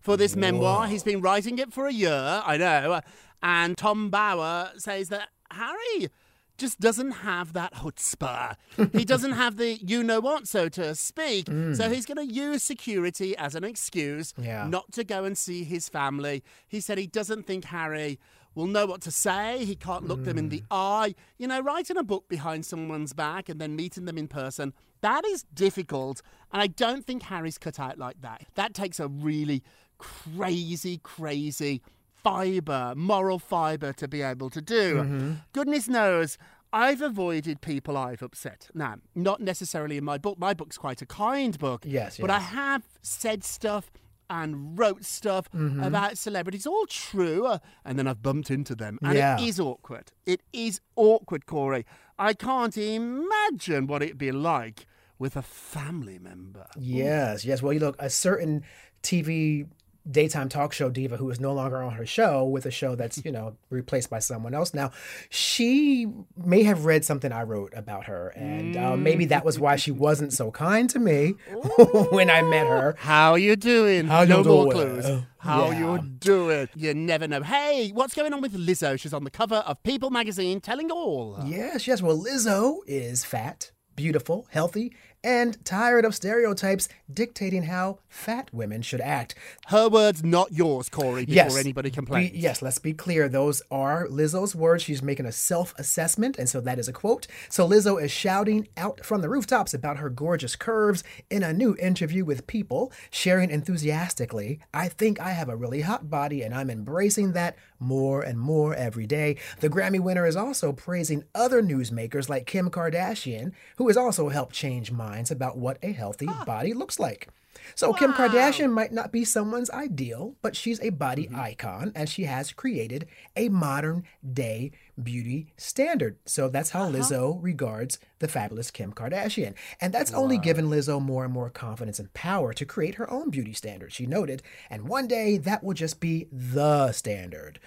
for 0.00 0.16
this 0.18 0.36
memoir. 0.36 0.86
He's 0.86 1.02
been 1.02 1.22
writing 1.22 1.58
it 1.58 1.72
for 1.72 1.86
a 1.86 1.92
year, 1.92 2.42
I 2.44 2.58
know. 2.58 3.00
And 3.42 3.76
Tom 3.76 4.10
Bower 4.10 4.72
says 4.76 5.08
that 5.08 5.28
Harry 5.50 6.10
just 6.58 6.80
doesn't 6.80 7.10
have 7.10 7.52
that 7.54 7.74
chutzpah. 7.74 8.56
he 8.92 9.04
doesn't 9.12 9.32
have 9.32 9.56
the 9.56 9.74
you 9.74 10.02
know 10.02 10.20
what, 10.20 10.46
so 10.46 10.68
to 10.70 10.94
speak. 10.94 11.46
So 11.46 11.52
mm. 11.52 11.92
he's 11.92 12.06
going 12.06 12.26
to 12.26 12.32
use 12.32 12.62
security 12.62 13.36
as 13.36 13.54
an 13.54 13.64
excuse 13.64 14.32
Yeah. 14.38 14.66
not 14.68 14.92
to 14.92 15.04
go 15.04 15.24
and 15.24 15.36
see 15.36 15.64
his 15.64 15.88
family. 15.88 16.42
He 16.68 16.80
said 16.80 16.98
he 16.98 17.06
doesn't 17.06 17.46
think 17.46 17.64
Harry 17.66 18.18
will 18.54 18.66
know 18.66 18.86
what 18.86 19.00
to 19.02 19.10
say. 19.10 19.64
He 19.64 19.74
can't 19.74 20.06
look 20.06 20.24
them 20.24 20.38
in 20.38 20.48
the 20.50 20.60
mm. 20.60 20.66
eye. 20.70 21.14
You 21.38 21.48
know, 21.48 21.60
writing 21.60 21.96
a 21.96 22.02
book 22.02 22.28
behind 22.28 22.66
someone's 22.66 23.12
back 23.12 23.48
and 23.48 23.60
then 23.60 23.76
meeting 23.76 24.04
them 24.04 24.18
in 24.18 24.28
person, 24.28 24.72
that 25.00 25.24
is 25.24 25.44
difficult. 25.54 26.22
And 26.52 26.62
I 26.62 26.66
don't 26.66 27.04
think 27.04 27.24
Harry's 27.24 27.58
cut 27.58 27.80
out 27.80 27.98
like 27.98 28.20
that. 28.20 28.44
That 28.54 28.74
takes 28.74 29.00
a 29.00 29.08
really 29.08 29.62
crazy, 29.98 30.98
crazy 31.02 31.82
fiber, 32.22 32.94
moral 32.96 33.38
fiber 33.38 33.92
to 33.94 34.08
be 34.08 34.22
able 34.22 34.50
to 34.50 34.60
do. 34.62 34.96
Mm-hmm. 34.96 35.32
Goodness 35.52 35.88
knows. 35.88 36.38
I've 36.74 37.02
avoided 37.02 37.60
people 37.60 37.98
I've 37.98 38.22
upset. 38.22 38.68
Now, 38.74 38.96
not 39.14 39.40
necessarily 39.40 39.98
in 39.98 40.04
my 40.04 40.16
book. 40.16 40.38
My 40.38 40.54
book's 40.54 40.78
quite 40.78 41.02
a 41.02 41.06
kind 41.06 41.58
book. 41.58 41.84
Yes, 41.86 42.16
But 42.18 42.30
I 42.30 42.38
have 42.38 42.82
said 43.02 43.44
stuff 43.44 43.90
and 44.30 44.78
wrote 44.78 45.04
stuff 45.04 45.50
Mm-hmm. 45.52 45.82
about 45.82 46.16
celebrities, 46.16 46.66
all 46.66 46.86
true, 46.86 47.44
uh, 47.46 47.58
and 47.84 47.98
then 47.98 48.06
I've 48.06 48.22
bumped 48.22 48.50
into 48.50 48.74
them. 48.74 48.98
And 49.02 49.14
Yeah. 49.18 49.38
it 49.38 49.42
is 49.46 49.60
awkward. 49.60 50.12
It 50.24 50.40
is 50.54 50.80
awkward, 50.96 51.44
Corey. 51.44 51.84
I 52.18 52.32
can't 52.32 52.78
imagine 52.78 53.86
what 53.86 54.02
it'd 54.02 54.16
be 54.16 54.32
like 54.32 54.86
with 55.18 55.36
a 55.36 55.42
family 55.42 56.18
member. 56.18 56.66
Yes, 56.78 57.44
yes. 57.44 57.60
Well, 57.62 57.74
you 57.74 57.80
look, 57.80 57.96
a 57.98 58.08
certain 58.08 58.62
TV 59.02 59.66
daytime 60.10 60.48
talk 60.48 60.72
show 60.72 60.90
diva 60.90 61.16
who 61.16 61.30
is 61.30 61.38
no 61.40 61.52
longer 61.52 61.82
on 61.82 61.92
her 61.94 62.04
show 62.06 62.44
with 62.44 62.66
a 62.66 62.70
show 62.70 62.94
that's, 62.94 63.24
you 63.24 63.30
know, 63.32 63.56
replaced 63.70 64.10
by 64.10 64.18
someone 64.18 64.52
else 64.54 64.74
now, 64.74 64.90
she 65.30 66.06
may 66.36 66.62
have 66.62 66.84
read 66.84 67.04
something 67.04 67.32
I 67.32 67.42
wrote 67.42 67.72
about 67.76 68.06
her. 68.06 68.28
And 68.36 68.76
uh, 68.76 68.96
maybe 68.96 69.24
that 69.26 69.44
was 69.44 69.58
why 69.58 69.76
she 69.76 69.90
wasn't 69.90 70.32
so 70.32 70.50
kind 70.50 70.88
to 70.90 70.98
me 70.98 71.34
when 72.10 72.30
I 72.30 72.42
met 72.42 72.66
her. 72.66 72.94
How 72.98 73.34
you 73.36 73.56
doing? 73.56 74.06
How 74.06 74.24
no 74.24 74.38
you 74.38 74.44
more 74.44 74.72
doing? 74.72 75.00
clues. 75.02 75.22
How 75.38 75.70
Yeah. 75.70 75.78
you 75.96 76.02
doing? 76.18 76.68
You 76.76 76.94
never 76.94 77.26
know. 77.26 77.42
Hey, 77.42 77.90
what's 77.94 78.14
going 78.14 78.32
on 78.32 78.40
with 78.40 78.54
Lizzo? 78.54 78.98
She's 78.98 79.12
on 79.14 79.24
the 79.24 79.30
cover 79.30 79.56
of 79.56 79.82
People 79.82 80.10
magazine 80.10 80.60
telling 80.60 80.90
all. 80.90 81.38
Yes, 81.44 81.86
yes. 81.86 82.02
Well, 82.02 82.16
Lizzo 82.18 82.78
is 82.86 83.24
fat, 83.24 83.72
beautiful, 83.96 84.46
healthy, 84.50 84.94
and 85.24 85.64
tired 85.64 86.04
of 86.04 86.14
stereotypes 86.14 86.88
dictating 87.12 87.64
how 87.64 87.98
fat 88.08 88.48
women 88.52 88.82
should 88.82 89.00
act. 89.00 89.34
Her 89.68 89.88
words, 89.88 90.24
not 90.24 90.52
yours, 90.52 90.88
Corey, 90.88 91.24
before 91.24 91.34
yes. 91.34 91.56
anybody 91.56 91.90
Be- 91.90 91.94
complains. 91.94 92.36
yes, 92.36 92.62
let's 92.62 92.78
be 92.78 92.92
clear. 92.92 93.28
Those 93.28 93.62
are 93.70 94.06
Lizzo's 94.06 94.54
words. 94.54 94.82
She's 94.82 95.02
making 95.02 95.26
a 95.26 95.32
self 95.32 95.74
assessment, 95.78 96.38
and 96.38 96.48
so 96.48 96.60
that 96.60 96.78
is 96.78 96.88
a 96.88 96.92
quote. 96.92 97.26
So 97.48 97.68
Lizzo 97.68 98.02
is 98.02 98.10
shouting 98.10 98.68
out 98.76 99.04
from 99.04 99.20
the 99.20 99.28
rooftops 99.28 99.74
about 99.74 99.98
her 99.98 100.10
gorgeous 100.10 100.56
curves 100.56 101.04
in 101.30 101.42
a 101.42 101.52
new 101.52 101.76
interview 101.76 102.24
with 102.24 102.46
People, 102.46 102.92
sharing 103.10 103.50
enthusiastically, 103.50 104.60
I 104.74 104.88
think 104.88 105.20
I 105.20 105.30
have 105.30 105.48
a 105.48 105.56
really 105.56 105.82
hot 105.82 106.10
body, 106.10 106.42
and 106.42 106.54
I'm 106.54 106.70
embracing 106.70 107.32
that 107.32 107.56
more 107.78 108.22
and 108.22 108.38
more 108.38 108.74
every 108.74 109.06
day. 109.06 109.36
The 109.60 109.68
Grammy 109.68 110.00
winner 110.00 110.26
is 110.26 110.36
also 110.36 110.72
praising 110.72 111.24
other 111.34 111.62
newsmakers 111.62 112.28
like 112.28 112.46
Kim 112.46 112.70
Kardashian, 112.70 113.52
who 113.76 113.88
has 113.88 113.96
also 113.96 114.28
helped 114.28 114.54
change 114.54 114.90
minds 114.90 115.11
about 115.30 115.58
what 115.58 115.78
a 115.82 115.92
healthy 115.92 116.26
ah. 116.28 116.44
body 116.44 116.72
looks 116.74 116.98
like. 116.98 117.28
So 117.74 117.92
Kim 117.92 118.12
Kardashian 118.12 118.70
might 118.70 118.92
not 118.92 119.12
be 119.12 119.24
someone's 119.24 119.70
ideal, 119.70 120.36
but 120.42 120.56
she's 120.56 120.80
a 120.80 120.90
body 120.90 121.24
mm-hmm. 121.24 121.40
icon 121.40 121.92
and 121.94 122.08
she 122.08 122.24
has 122.24 122.52
created 122.52 123.06
a 123.36 123.48
modern 123.48 124.04
day 124.32 124.72
beauty 125.02 125.52
standard. 125.56 126.18
So 126.26 126.48
that's 126.48 126.70
how 126.70 126.84
uh-huh. 126.84 126.92
Lizzo 126.92 127.38
regards 127.40 127.98
the 128.18 128.28
fabulous 128.28 128.70
Kim 128.70 128.92
Kardashian. 128.92 129.54
And 129.80 129.92
that's 129.92 130.12
only 130.12 130.38
given 130.38 130.68
Lizzo 130.68 131.00
more 131.00 131.24
and 131.24 131.32
more 131.32 131.50
confidence 131.50 131.98
and 131.98 132.12
power 132.14 132.52
to 132.52 132.64
create 132.64 132.96
her 132.96 133.10
own 133.10 133.30
beauty 133.30 133.52
standard, 133.52 133.92
she 133.92 134.06
noted. 134.06 134.42
And 134.70 134.88
one 134.88 135.06
day 135.06 135.38
that 135.38 135.64
will 135.64 135.74
just 135.74 136.00
be 136.00 136.28
the 136.30 136.92
standard. 136.92 137.58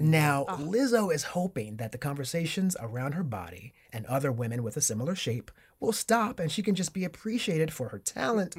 Now, 0.00 0.44
ah. 0.48 0.56
Lizzo 0.56 1.12
is 1.12 1.24
hoping 1.24 1.76
that 1.76 1.92
the 1.92 1.98
conversations 1.98 2.76
around 2.80 3.12
her 3.12 3.24
body 3.24 3.72
and 3.92 4.06
other 4.06 4.30
women 4.30 4.62
with 4.62 4.76
a 4.76 4.80
similar 4.80 5.14
shape 5.14 5.50
will 5.80 5.92
stop 5.92 6.38
and 6.38 6.52
she 6.52 6.62
can 6.62 6.74
just 6.74 6.92
be 6.92 7.04
appreciated 7.04 7.72
for 7.72 7.88
her 7.88 7.98
talent. 7.98 8.54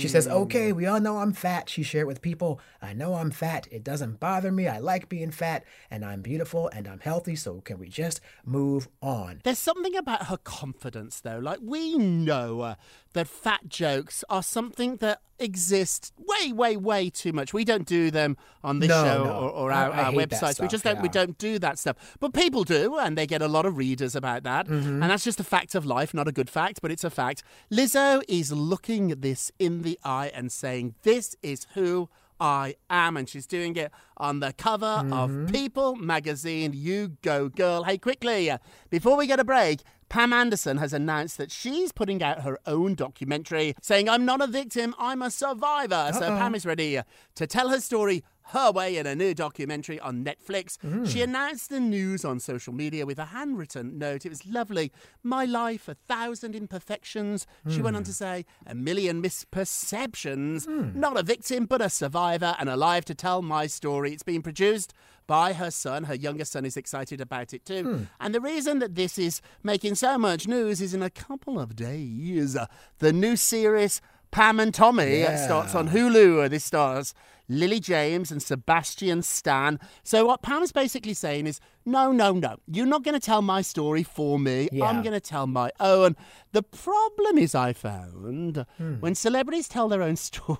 She 0.00 0.08
says, 0.08 0.28
Okay, 0.28 0.72
we 0.72 0.86
all 0.86 1.00
know 1.00 1.18
I'm 1.18 1.32
fat. 1.32 1.68
She 1.70 1.82
shared 1.82 2.06
with 2.06 2.20
people, 2.20 2.60
I 2.82 2.92
know 2.92 3.14
I'm 3.14 3.30
fat. 3.30 3.66
It 3.70 3.82
doesn't 3.82 4.20
bother 4.20 4.52
me. 4.52 4.68
I 4.68 4.78
like 4.78 5.08
being 5.08 5.30
fat 5.30 5.64
and 5.90 6.04
I'm 6.04 6.20
beautiful 6.20 6.68
and 6.68 6.86
I'm 6.86 7.00
healthy. 7.00 7.34
So 7.34 7.60
can 7.62 7.78
we 7.78 7.88
just 7.88 8.20
move 8.44 8.88
on? 9.00 9.40
There's 9.42 9.58
something 9.58 9.96
about 9.96 10.26
her 10.26 10.36
confidence, 10.36 11.20
though. 11.20 11.38
Like, 11.38 11.60
we 11.62 11.96
know 11.96 12.60
uh, 12.60 12.74
that 13.14 13.26
fat 13.26 13.68
jokes 13.68 14.22
are 14.28 14.42
something 14.42 14.96
that 14.96 15.20
exist 15.38 16.12
way, 16.18 16.52
way, 16.52 16.76
way 16.76 17.10
too 17.10 17.32
much. 17.32 17.52
We 17.52 17.64
don't 17.64 17.86
do 17.86 18.10
them 18.10 18.36
on 18.64 18.78
this 18.78 18.88
No, 18.88 19.04
show 19.04 19.24
no. 19.24 19.30
or, 19.30 19.50
or 19.50 19.72
our, 19.72 19.90
our 19.92 20.12
websites. 20.12 20.60
we 20.60 20.68
just 20.68 20.84
don't. 20.84 21.00
We 21.02 21.08
don't 21.08 21.36
do 21.38 21.58
that 21.58 21.78
stuff. 21.78 22.16
But 22.20 22.32
people 22.32 22.64
do, 22.64 22.96
and 22.98 23.16
they 23.16 23.26
get 23.26 23.42
a 23.42 23.48
lot 23.48 23.66
of 23.66 23.76
readers 23.76 24.16
about 24.16 24.42
that. 24.44 24.66
Mm-hmm. 24.66 25.02
And 25.02 25.10
that's 25.10 25.24
just 25.24 25.38
a 25.40 25.44
fact 25.44 25.74
of 25.74 25.84
life, 25.84 26.14
not 26.14 26.26
a 26.28 26.32
good 26.32 26.48
fact, 26.48 26.65
but 26.82 26.90
it's 26.90 27.04
a 27.04 27.10
fact. 27.10 27.42
Lizzo 27.70 28.22
is 28.28 28.52
looking 28.52 29.08
this 29.20 29.50
in 29.58 29.82
the 29.82 29.98
eye 30.04 30.30
and 30.34 30.50
saying, 30.52 30.94
"This 31.02 31.36
is 31.42 31.66
who." 31.74 32.08
I 32.38 32.74
am, 32.90 33.16
and 33.16 33.26
she's 33.26 33.46
doing 33.46 33.76
it 33.76 33.90
on 34.18 34.40
the 34.40 34.52
cover 34.52 34.84
Mm-hmm. 35.02 35.12
of 35.46 35.50
People 35.50 35.96
magazine. 35.96 36.72
You 36.74 37.16
go, 37.22 37.48
girl. 37.48 37.84
Hey, 37.84 37.96
quickly, 37.96 38.52
before 38.90 39.16
we 39.16 39.26
get 39.26 39.40
a 39.40 39.44
break, 39.44 39.80
Pam 40.10 40.34
Anderson 40.34 40.76
has 40.76 40.92
announced 40.92 41.38
that 41.38 41.50
she's 41.50 41.92
putting 41.92 42.22
out 42.22 42.42
her 42.42 42.58
own 42.66 42.94
documentary 42.94 43.74
saying, 43.80 44.10
I'm 44.10 44.26
not 44.26 44.42
a 44.42 44.46
victim, 44.46 44.94
I'm 44.98 45.22
a 45.22 45.30
survivor. 45.30 46.10
So 46.12 46.20
Pam 46.20 46.54
is 46.54 46.66
ready 46.66 47.00
to 47.36 47.46
tell 47.46 47.70
her 47.70 47.80
story 47.80 48.22
her 48.50 48.70
way 48.70 48.96
in 48.96 49.06
a 49.06 49.14
new 49.14 49.34
documentary 49.34 49.98
on 50.00 50.24
Netflix. 50.24 50.78
She 51.08 51.18
hmm. 51.18 51.30
announced 51.30 51.70
the 51.70 51.80
news 51.80 52.24
on 52.24 52.38
social 52.38 52.72
media 52.72 53.04
with 53.04 53.18
a 53.18 53.26
handwritten 53.26 53.98
note. 53.98 54.24
It 54.24 54.28
was 54.28 54.46
lovely. 54.46 54.92
My 55.22 55.44
life, 55.44 55.88
a 55.88 55.94
thousand 55.94 56.54
imperfections. 56.54 57.46
She 57.68 57.82
went 57.82 57.96
on 57.96 58.02
hmm. 58.02 58.06
to 58.06 58.12
say, 58.12 58.44
a 58.66 58.74
million 58.74 59.22
misperceptions. 59.22 60.66
Hmm. 60.66 60.98
Not 60.98 61.18
a 61.18 61.22
victim, 61.22 61.66
but 61.66 61.82
a 61.82 61.90
survivor 61.90 62.54
and 62.58 62.68
alive 62.68 63.04
to 63.06 63.14
tell 63.14 63.42
my 63.42 63.66
story. 63.66 64.12
It's 64.12 64.22
been 64.22 64.42
produced 64.42 64.92
by 65.26 65.52
her 65.54 65.70
son. 65.70 66.04
Her 66.04 66.14
youngest 66.14 66.52
son 66.52 66.64
is 66.64 66.76
excited 66.76 67.20
about 67.20 67.52
it 67.52 67.64
too. 67.64 68.06
And 68.20 68.34
the 68.34 68.40
reason 68.40 68.78
that 68.78 68.94
this 68.94 69.18
is 69.18 69.40
making 69.62 69.96
so 69.96 70.18
much 70.18 70.46
news 70.46 70.80
is 70.80 70.94
in 70.94 71.02
a 71.02 71.10
couple 71.10 71.58
of 71.58 71.74
days, 71.74 72.56
the 72.98 73.12
new 73.12 73.36
series 73.36 74.00
Pam 74.36 74.60
and 74.60 74.74
Tommy 74.74 75.24
uh, 75.24 75.34
starts 75.38 75.74
on 75.74 75.88
Hulu. 75.88 76.44
Uh, 76.44 76.48
This 76.48 76.62
stars 76.62 77.14
Lily 77.48 77.80
James 77.80 78.30
and 78.30 78.42
Sebastian 78.42 79.22
Stan. 79.22 79.80
So 80.02 80.26
what 80.26 80.42
Pam 80.42 80.62
is 80.62 80.72
basically 80.72 81.14
saying 81.14 81.46
is, 81.46 81.58
no, 81.86 82.12
no, 82.12 82.32
no, 82.32 82.56
you're 82.66 82.84
not 82.84 83.02
going 83.02 83.14
to 83.14 83.20
tell 83.20 83.40
my 83.40 83.62
story 83.62 84.02
for 84.02 84.38
me. 84.38 84.68
Yeah. 84.72 84.84
I'm 84.84 85.00
going 85.02 85.14
to 85.14 85.20
tell 85.20 85.46
my 85.46 85.70
own. 85.80 86.16
The 86.52 86.62
problem 86.62 87.38
is, 87.38 87.54
I 87.54 87.72
found 87.72 88.66
Hmm. 88.76 88.94
when 89.00 89.14
celebrities 89.14 89.68
tell 89.68 89.88
their 89.88 90.02
own 90.02 90.16
stories, 90.30 90.58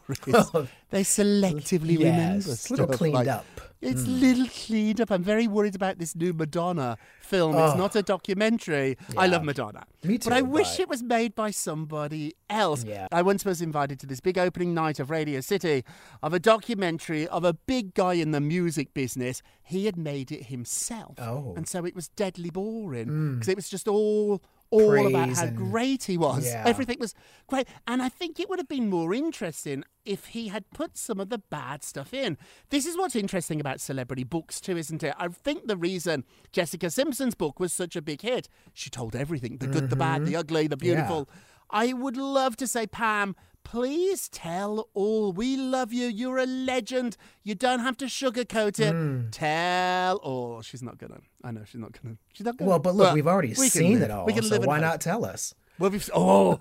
they 0.88 1.02
selectively 1.02 1.99
remember 1.99 2.47
Yes, 2.49 2.49
it's 2.49 2.71
a 2.71 2.73
little 2.73 2.87
cleaned 2.97 3.14
like- 3.14 3.28
up. 3.28 3.45
It's 3.83 4.02
Mm. 4.02 4.21
little 4.21 4.47
cleaned 4.49 5.00
up. 5.00 5.11
I'm 5.11 5.23
very 5.23 5.47
worried 5.47 5.75
about 5.75 5.99
this 5.99 6.16
new 6.16 6.33
Madonna 6.33 6.97
film. 7.21 7.54
It's 7.56 7.75
Oh. 7.75 7.76
not 7.76 7.95
a 7.95 8.02
documentary. 8.02 8.97
I 9.16 9.26
love 9.26 9.45
Madonna. 9.45 9.85
Me 10.02 10.16
too. 10.18 10.30
But 10.30 10.37
I 10.37 10.40
too, 10.40 10.47
wish 10.47 10.71
but- 10.73 10.80
it 10.80 10.88
was 10.88 11.02
made 11.02 11.35
by 11.35 11.50
somebody 11.50 12.35
else. 12.49 12.85
Yeah. 12.85 13.06
I 13.12 13.23
once 13.23 13.45
was 13.45 13.61
invited 13.61 14.00
to 14.00 14.06
this 14.06 14.21
big 14.21 14.38
opening 14.38 14.73
night 14.75 14.99
of 14.99 15.11
Radio 15.11 15.40
City 15.40 15.85
of 16.23 16.33
a 16.33 16.38
documentary 16.38 17.28
of 17.28 17.45
a 17.45 17.52
big 17.52 17.92
guy 17.95 18.14
in 18.14 18.30
the 18.30 18.40
music 18.40 18.95
business. 18.95 19.42
He 19.62 19.87
had 19.87 19.97
made 19.97 20.33
it 20.33 20.45
himself. 20.47 21.16
Oh. 21.21 21.52
And 21.56 21.68
so 21.68 21.85
it 21.85 21.95
was 21.95 22.09
deadly 22.09 22.50
boring 22.50 23.09
Mm. 23.09 23.35
because 23.35 23.49
it 23.49 23.56
was 23.56 23.68
just 23.68 23.87
all 23.88 24.40
all 24.70 25.06
about 25.06 25.30
how 25.30 25.44
and- 25.44 25.56
great 25.56 26.04
he 26.04 26.16
was. 26.18 26.46
Yeah. 26.46 26.64
Everything 26.66 26.96
was 27.00 27.14
great. 27.46 27.68
And 27.87 28.02
I 28.02 28.08
think 28.08 28.40
it 28.40 28.49
would 28.49 28.58
have 28.58 28.68
been 28.68 28.90
more 28.90 29.14
interesting 29.14 29.85
if 30.04 30.26
he 30.26 30.49
had 30.49 30.68
put 30.70 30.96
some 30.96 31.20
of 31.20 31.28
the 31.28 31.38
bad 31.38 31.82
stuff 31.85 32.12
in. 32.14 32.37
This 32.70 32.87
is 32.87 32.96
what's 32.96 33.16
interesting 33.16 33.61
about 33.61 33.80
celebrity 33.80 34.25
books, 34.25 34.61
too, 34.61 34.76
isn't 34.76 35.02
it? 35.02 35.14
I 35.18 35.28
think 35.28 35.66
the 35.66 35.76
reason 35.76 36.25
Jessica 36.52 36.90
Simpson's 36.90 37.35
book 37.35 37.58
was 37.61 37.73
such 37.73 37.96
a 37.96 38.02
big 38.02 38.23
hit, 38.23 38.49
she 38.73 38.90
told 38.90 39.16
everything 39.16 39.58
the 39.58 39.66
good, 39.66 39.90
the 39.90 39.96
bad, 39.96 40.26
the 40.26 40.37
ugly, 40.37 40.66
the 40.66 40.76
Mm-hmm. 40.76 40.87
Yeah. 40.87 40.94
beautiful. 40.94 41.28
I 41.70 41.92
would 41.92 42.16
love 42.16 42.56
to 42.58 42.66
say, 42.68 42.87
Pam, 42.87 43.35
please 43.66 44.28
tell 44.28 44.88
all. 44.94 45.32
We 45.32 45.56
love 45.56 45.92
you. 45.92 46.06
You're 46.06 46.38
a 46.38 46.46
legend. 46.46 47.16
You 47.42 47.56
don't 47.56 47.80
have 47.80 47.96
to 47.99 48.04
sugarcoat 48.06 48.78
it. 48.78 48.94
Mm. 48.94 49.28
Tell 49.32 50.16
all. 50.18 50.62
She's 50.62 50.82
not 50.85 50.99
gonna. 50.99 51.18
I 51.42 51.50
know 51.50 51.64
she's 51.64 51.80
not 51.80 52.00
gonna. 52.00 52.16
She's 52.32 52.44
not 52.46 52.56
gonna. 52.56 52.68
Well, 52.70 52.78
but 52.78 52.94
look, 52.94 53.12
we've 53.12 53.26
already 53.26 53.49
we 53.58 53.68
seen 53.68 53.94
live- 53.94 54.02
it 54.02 54.11
all. 54.12 54.25
We 54.25 54.32
can 54.35 54.44
so 54.44 54.50
live 54.56 54.66
why 54.66 54.76
hope. 54.76 54.85
not 54.85 55.00
tell 55.00 55.25
us? 55.25 55.52
Well, 55.80 55.90
we've. 55.90 56.08
Oh, 56.14 56.61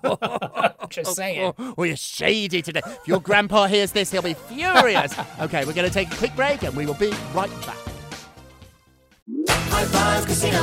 Just 0.90 1.14
saying. 1.14 1.54
Oh, 1.58 1.74
oh, 1.78 1.84
you're 1.84 1.96
shady 1.96 2.60
today. 2.60 2.82
If 2.84 3.06
your 3.06 3.20
grandpa 3.20 3.66
hears 3.66 3.92
this, 3.92 4.10
he'll 4.10 4.20
be 4.22 4.34
furious. 4.34 5.16
okay, 5.40 5.64
we're 5.64 5.72
going 5.74 5.88
to 5.88 5.94
take 5.94 6.12
a 6.12 6.16
quick 6.16 6.34
break 6.34 6.64
and 6.64 6.74
we 6.76 6.86
will 6.86 6.94
be 6.94 7.12
right 7.34 7.50
back. 7.66 7.78
High 9.48 9.84
Five 9.84 10.26
Casino. 10.26 10.62